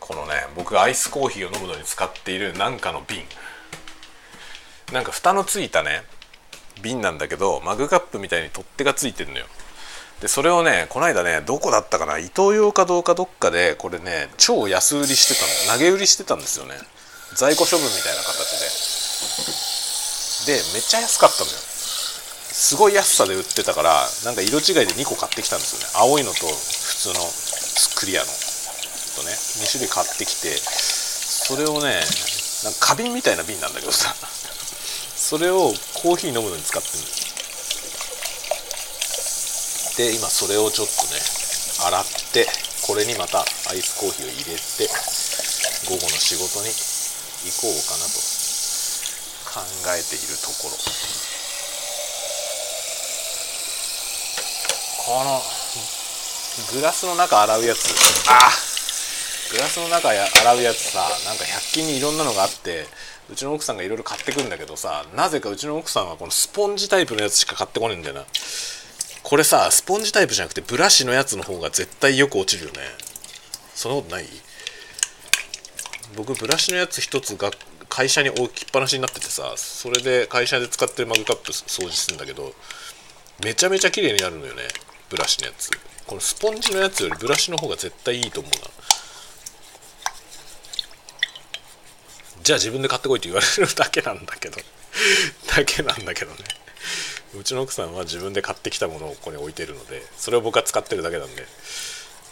[0.00, 3.24] このね僕がアイスコーヒーを飲むのに使っているなんかの瓶。
[4.92, 6.04] なんか蓋のついたね
[6.82, 9.46] 瓶なんだけどマグカップみたいに取っ手がついてるのよ。
[10.20, 15.34] でそれをねこの間ねどこだったかなイトーヨーかどうかどっかでこれね超安売りして
[15.66, 15.78] たの。
[15.78, 16.74] 投げ売りしてたんですよね。
[17.34, 18.58] 在庫処分みたいな形
[20.46, 20.54] で。
[20.54, 21.56] でめっちゃ安かったのよ。
[21.56, 25.86] すごい安さで売ってたからなんか色違いで2個買ってきたんですよね。
[25.94, 27.20] 青いのと普通の
[28.00, 28.26] クリアの。
[28.26, 30.58] とね2種類買ってきて。
[31.48, 32.00] それをね
[32.64, 34.14] なんか花瓶みたいな瓶なんだけどさ。
[35.28, 35.68] それを
[36.00, 37.04] コーヒー飲むのに使ってるん
[40.08, 41.20] で今それをちょっとね
[41.84, 42.48] 洗って
[42.88, 44.88] これにまたアイスコーヒーを入れて
[45.84, 48.16] 午後の仕事に行こうかなと
[49.52, 49.60] 考
[49.92, 50.80] えているところ。
[55.04, 55.44] この
[56.72, 57.92] グラスの中洗うやつ。
[58.32, 58.48] あ
[59.52, 62.86] グラスの中洗うやつさなんか100均にいろんなのがあって
[63.30, 68.24] うちの奥さんがいろいろ買ってくるんだけどさなぜかうちの奥さんはこのスポンジタイプのやつしか買ってこねえんだよな。
[69.22, 72.80] これさスポンジタイプじゃなくてブラシのやつの方が絶対よく落ちるよね。
[73.74, 74.26] そんなことない？
[76.16, 77.50] 僕ブラシのやつ一つが
[77.88, 82.52] 会社に置きっぱなしになっててさそれで会社で使ってるマグカップ掃除するんだけど
[83.44, 84.62] めちゃめちゃ綺麗になるのよね
[85.10, 85.70] ブラシのやつ。
[86.06, 88.58] このスポンジのやつよりブラシの方が絶対いいと思うな。
[92.42, 94.58] じゃあ自分で買ってこいって言われるだけなんだけど。
[95.54, 96.38] だけなんだけどね。
[97.34, 101.42] うちの奥さんは自分で買ってきたものをここに置いてるのでそれを僕は使ってるだけなんで。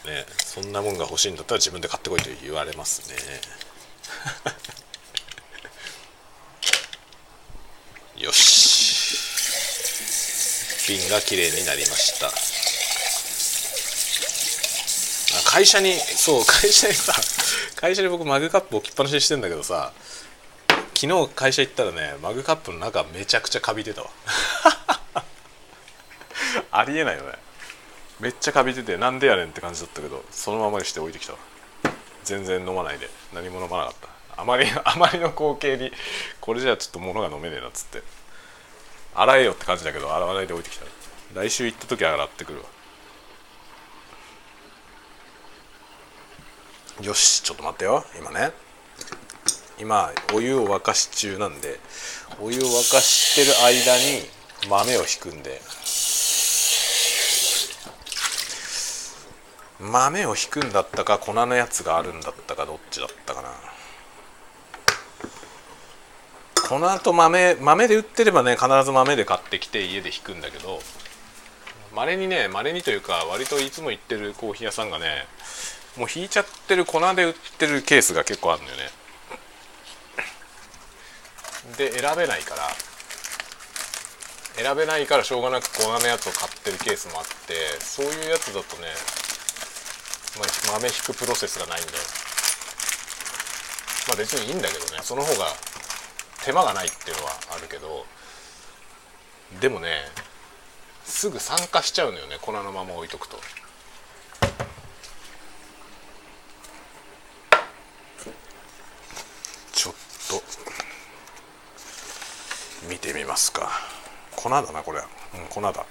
[0.07, 3.16] ねそんなもんが欲しいんだったら自分で買ってこいと言われますね。
[8.24, 9.18] よし。
[10.88, 12.30] 瓶が綺麗になりました。
[15.57, 17.14] 会社にそう会社にさ
[17.76, 19.94] 会社に僕マグカップ置きっぱなしにしてんだけどさ
[20.94, 24.11] 昨日会社行ったらねマグカップの中めちゃくちゃカビてたわ。
[26.70, 27.32] ありえないよね。
[28.20, 31.38] めっちゃカビててなんでやねんって感じだったけどそのままにして置いてきたわ。
[32.24, 33.09] 全然飲まないで。
[33.32, 33.94] 何も飲まなかっ
[34.36, 34.42] た。
[34.42, 35.90] あまり あまりの光景に
[36.38, 38.02] これじゃちょっと物が飲めねえなっつって。
[39.14, 40.84] 洗えよって感じだけど洗わないで置いてきた。
[41.32, 42.75] 来週行った時は洗ってくるわ。
[47.03, 48.05] よしちょっと待ってよ。
[48.18, 48.53] 今ね。
[49.78, 51.78] 今お湯を沸かし中なんで
[52.40, 54.22] お湯を沸かしてる間に
[54.70, 55.61] 豆をひくんで。
[59.78, 63.51] 豆をひくんだったか粉のやつがあるんだったかどっちだったかな。
[66.66, 70.80] 粉と豆豆で売ってればね必ず豆で買ってきて家でひくんだけど
[71.94, 75.26] まれにねまれにというか割といつも行ってるコーヒー屋さんがね
[75.97, 78.90] もう引いちゃってる粉で売ってるケースが結構あるのよね。
[81.76, 82.68] で選べないから。
[84.57, 88.88] 選べないからしょうがなく粉のやつを買ってるケースもあってそういうやつだとね、
[90.38, 91.99] まあ、豆引くプロセスがないんだよ。
[94.09, 95.01] まあ別にいいんだけどね。
[95.03, 95.53] その方が
[96.47, 98.07] 手間がないっていうのはあるけど
[99.61, 99.88] でもね
[101.05, 103.36] すぐ酸化しちゃうのよね粉のまま置いとくと
[109.72, 109.94] ちょっ
[110.28, 110.42] と
[112.88, 113.70] 見てみますか。
[114.34, 114.98] 粉だなこれ。
[114.98, 115.86] うん粉だ。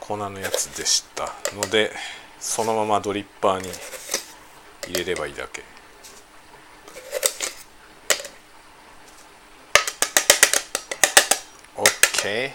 [0.00, 1.32] 粉のやつでした。
[1.54, 1.92] ので
[2.40, 3.68] そのままドリッパーに
[4.88, 5.62] 入れればいいだけ。
[11.76, 12.50] OK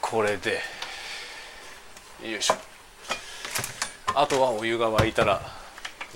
[0.00, 0.60] これで
[2.22, 2.73] よいしょ。
[4.16, 5.42] あとはお湯が沸いたら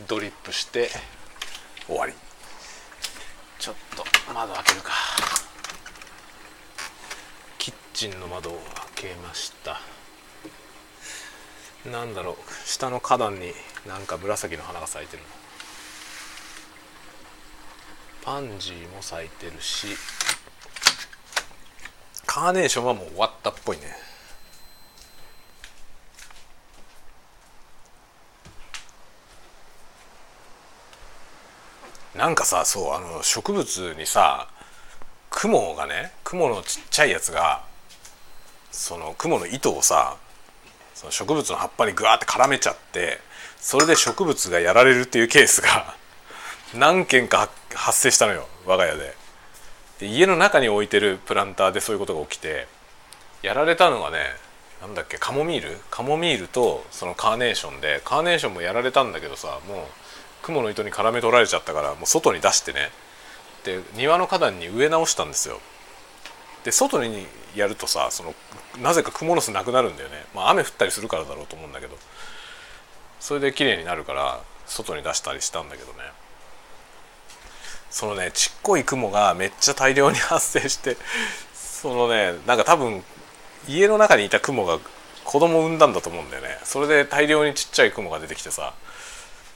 [0.07, 0.89] ドリップして
[1.87, 2.13] 終わり。
[3.59, 4.93] ちょっと窓開けるか。
[7.59, 8.53] キッチンの窓を
[8.95, 9.81] 開けました。
[11.91, 12.69] なんだろう。
[12.69, 13.53] 下の花壇に
[13.87, 15.23] なんか紫の花が咲いてる
[18.25, 19.89] パンジーも咲いてるし
[22.27, 24.08] カーネーションはもう終わったっぽいね。
[32.17, 34.49] なんかさそうあの植物にさ
[35.31, 37.63] 雲がね雲のちっちゃいやつが
[38.71, 40.17] その雲の糸をさ
[40.95, 43.21] その植物の葉っぱにグワーって絡めちゃって
[43.59, 45.95] それで植物がやられるっていうケースが
[46.75, 49.15] 何件か発生したのよ我が家で。
[50.01, 52.69] で家の中に置いてるプランターでそういうことが起きて
[53.43, 54.19] やられたのがね
[54.81, 55.77] なんだっけカモミール？
[55.91, 59.79] カモミールとそのカーネーションでカーネーションもやられたんだけどさもう
[60.49, 62.91] 雲の糸に絡め取られちゃったからもう外に出してね。
[63.65, 65.61] で庭の花壇に植え直したんですよ。
[66.65, 68.35] で外にやるとさその
[68.83, 71.97] なぜかクモの巣なくなるんだよね、まあ、雨降ったりするからだろうと思うんだけど。
[73.21, 75.99] それで綺麗になるから外に出したりしたんだけどね。
[77.91, 80.97] そのねちっこい雲がめっちゃ大量に発生して
[81.53, 83.03] そのねなんか多分
[83.67, 84.79] 家の中にいた雲が
[85.25, 86.59] 子供を産んだんだと思うんだよね。
[86.65, 88.73] それで大量にちっちゃい雲が出てきてさ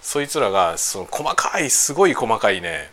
[0.02, 2.90] そいつらがその細かいすごい細かいね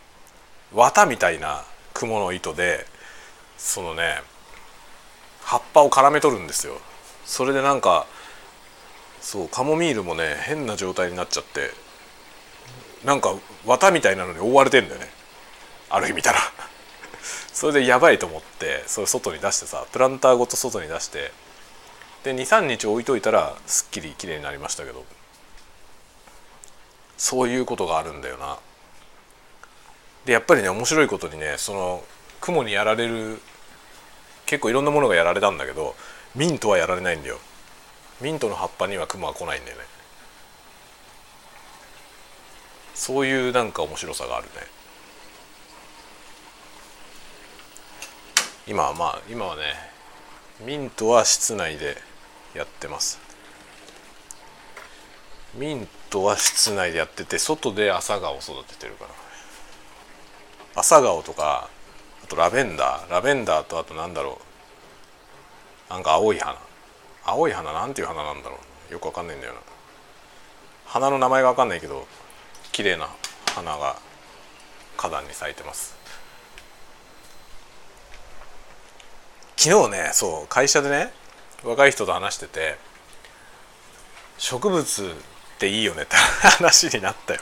[0.72, 2.86] 綿みたいな雲の糸で
[3.58, 4.22] そのね
[5.42, 6.74] 葉っぱを絡め取るんですよ。
[7.26, 8.06] それでなんか
[9.20, 11.70] そうカモミールもね変な状態になっちゃって
[13.04, 13.34] なんか
[13.66, 15.08] 綿みたいなのに覆われてんだよね。
[15.90, 16.38] ある日見たら。
[17.52, 21.32] それでやばいと思ってそれ外に出してさプランターごと外に出して
[22.22, 25.04] で23日置いといたらすっきりきれいになりましたけど。
[27.20, 28.58] そういうことがあるんだよな。
[30.24, 32.02] でやっぱりね面白いことにねその
[32.40, 33.42] 雲にやられる
[34.46, 35.94] 結構いろんなものがやられたんだけど
[36.34, 37.38] ミントはやられないんだよ。
[38.22, 39.84] ミントの葉っぱには雲は来ないんだよね。
[42.94, 44.50] そういうなんか面白さがあるね。
[48.66, 49.74] 今はまあ今はね
[50.64, 51.98] ミントは室内で
[52.54, 53.29] やってます。
[55.54, 59.10] ミントは室内でやってて外で朝顔を育ててるから。
[60.76, 61.68] 朝顔とか
[62.24, 63.10] あとラベンダー。
[63.10, 64.38] ラベンダーとあとなんだろ
[65.90, 65.92] う。
[65.92, 66.56] なんか青い花。
[67.24, 68.58] 青い花なんていう花なんだろ
[68.90, 68.92] う。
[68.92, 69.60] よくわかんないんだよな。
[70.86, 72.06] 花の名前がわかんないけど
[72.72, 73.08] 綺麗な
[73.54, 73.96] 花が
[74.96, 75.96] 花壇に咲いてます。
[79.56, 81.12] 昨日ねそう会社でね
[81.62, 82.76] 若い人と話してて
[84.38, 85.14] 植物
[85.60, 86.16] っていいよねって
[86.56, 87.40] 話になったよ。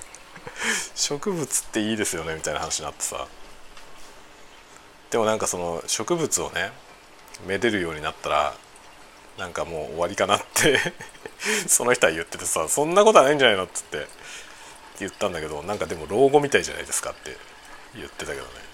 [0.97, 3.29] 植物っていいですよねみたいな話になってさ。
[5.11, 6.73] でもなんかその植物をね
[7.47, 8.55] めでるようになったら
[9.39, 10.81] なんかもう終わりかなって
[11.69, 14.07] その人は言っててさそんなことはないんじゃないのっつって
[14.99, 17.37] 言ったんだけどなんかでも老後みたいじゃないですかって
[17.95, 18.68] 言ってたけどね。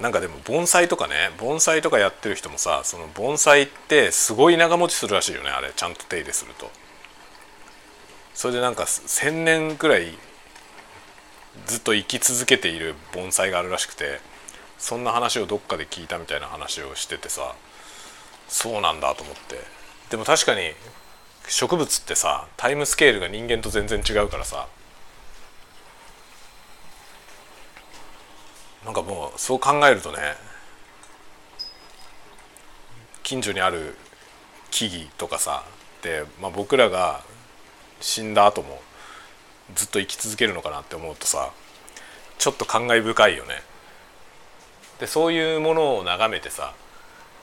[0.00, 6.70] なんかでも盆栽とかね盆栽とかやってる人もさその盆栽ってすごい長持ちするらしいよねあれちゃんと手入れすると。
[8.34, 10.16] それでなんか1,000年くらい
[11.66, 14.20] ずっと生き続けている盆栽があるらしくて
[14.78, 17.54] そんな話をどっかで聞いたみたいな話をしててさ
[18.48, 19.60] そうなんだと思って。
[20.10, 20.72] でも確かに
[21.48, 24.66] 植物ってさタイムスケールが人間と全然違うからさ
[28.84, 30.18] なんかもうそう考えるとね
[33.22, 33.96] 近所にある
[34.70, 35.64] 木々とかさ
[36.02, 37.22] で、まあ、僕らが
[38.00, 38.82] 死んだ後も
[39.74, 41.52] ずっと生き続けるのかなって思うとさ
[42.38, 43.62] ちょっと感慨深いよね。
[44.98, 46.74] でそういうものを眺めてさ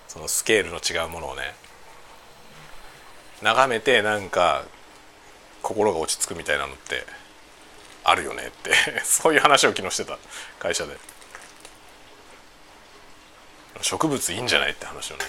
[0.08, 1.54] そのスケールの違うものをね
[3.42, 4.64] 眺めてなんか
[5.62, 7.06] 心が落ち着くみたいなのって
[8.04, 8.72] あるよねって
[9.04, 10.18] そういう話を昨日してた
[10.58, 10.98] 会社で
[13.82, 15.22] 植物いいんじゃないって話をね。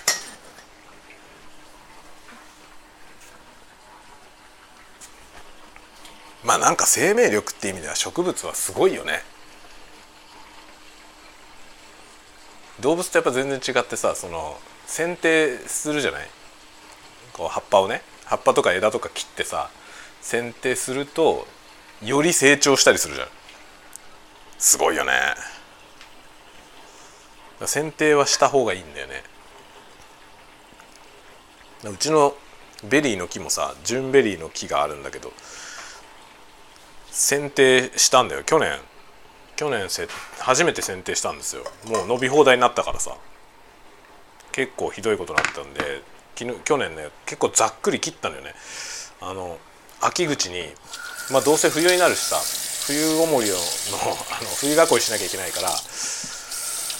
[6.45, 9.23] まあなんか生命力って意味では植物はすごいよね。
[12.81, 16.29] 動物とやっぱ全然違ってさその剪定するじゃない？
[17.35, 18.03] こう葉っぱをね。
[18.25, 19.71] 葉っぱとか枝とか切ってさ
[20.23, 21.47] 剪定すると
[22.03, 23.29] より成長したりするじゃん。
[24.59, 25.13] すごいよね。
[27.67, 29.23] 剪定はした方がいいんだよね。
[31.85, 32.35] うちの
[32.85, 35.33] ベリーの木もさジュンベリーの木があるんだけど
[37.11, 38.45] 剪定したんだよ。
[38.45, 38.79] 去年
[39.57, 39.89] 去年
[40.39, 41.65] 初めて剪定したんですよ。
[41.87, 43.17] もう伸び放題になったからさ。
[44.53, 46.03] 結構ひどいことになったんで
[46.35, 48.55] 昨日去年ね結構ざっくり切ったのよね。
[49.21, 49.59] あの
[50.01, 50.65] 秋口に
[51.31, 52.37] まあどうせ冬になるしさ
[52.87, 53.59] 冬ごもりのあ
[54.43, 55.71] の冬囲いしなきゃいけないから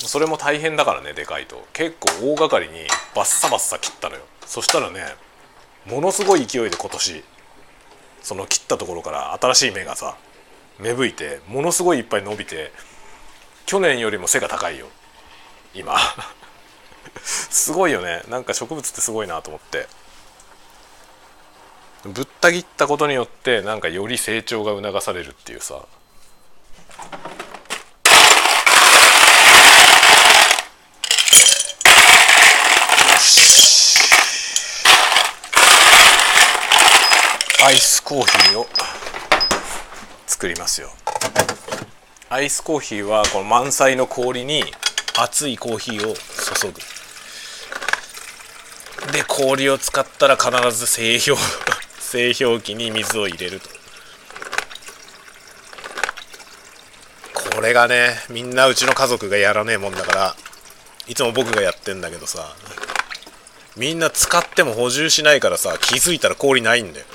[0.07, 1.67] それも大変だからねでかいと。
[1.73, 4.23] 結構大掛かりにバッサバッサ切ったのよ。
[4.47, 5.05] そしたらね
[5.87, 7.25] ものすごい勢いで今年
[8.23, 10.17] その切ったところから新しい芽がさ
[10.79, 12.73] 芽吹いてものすごいいっぱい伸びて
[13.67, 14.89] 去年よりも背が高いよ。
[15.75, 15.97] 今。
[17.23, 18.23] すごいよね。
[18.29, 19.87] なんか植物ってすごいなと思って。
[22.05, 25.85] ぶった切ったことによってなんかより成長が促されるっていうさ。
[37.63, 38.67] アイスコーヒーを
[40.27, 40.89] 作りますよ。
[42.31, 44.63] アイスコーヒーはこの満載の氷に
[45.19, 46.81] 熱いコーヒーを注ぐ。
[49.13, 51.39] で氷を使ったら必ず製氷
[52.01, 53.69] 製氷機に水を入れると。
[57.53, 60.35] これがねみんなうちの家族がやらねえもんだから
[61.09, 62.55] いつも僕がやってんだけどさ
[63.77, 67.07] みんな使っても補充しないからさ気づいたら氷ないんだよ。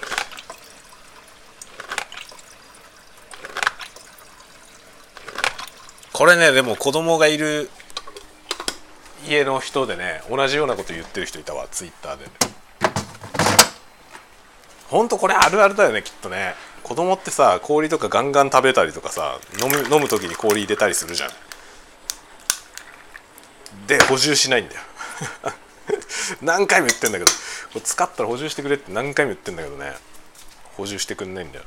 [6.15, 7.69] これねでも子供がいる
[9.27, 12.23] 家の人でね同じようなこと言ってる人いたわツイッターで。
[12.23, 12.31] ね
[14.87, 16.53] ほんとこれあるあるだよねきっとね。
[16.83, 21.29] 子供ってさ氷とかガンガン食べたりとかさ飲む飲む時に氷入れたりするじゃん。
[23.87, 24.81] で補充しないんだよ。
[26.41, 29.91] 何回も言ってんだけど使ったら補充してくれって何回も言ってんだけどね。
[30.77, 31.65] 補充してくんないんだよ。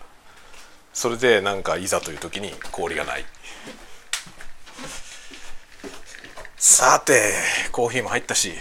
[0.94, 3.26] それでなんかいざという時に氷がない。
[6.60, 7.34] さて
[7.70, 8.52] コーヒーも入ったし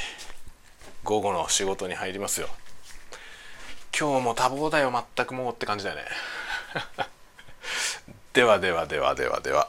[1.04, 2.48] 午後の仕事に入りますよ。
[3.98, 6.04] 今日も多忙だよ全くもうって感じだよね。
[8.34, 9.68] ではではではではでは。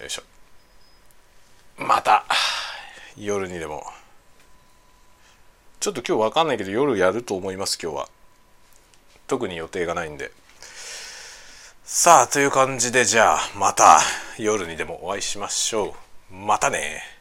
[0.00, 0.22] よいしょ。
[1.76, 2.24] また
[3.18, 3.84] 夜にでも。
[5.80, 8.08] ちょっと今日わかんないけど夜やると思います今日は。
[9.26, 10.32] 特に予定がないんで。
[11.84, 14.00] さあという感じでじゃあまた
[14.38, 16.11] 夜にでもお会いしましょう。
[16.32, 17.11] またね。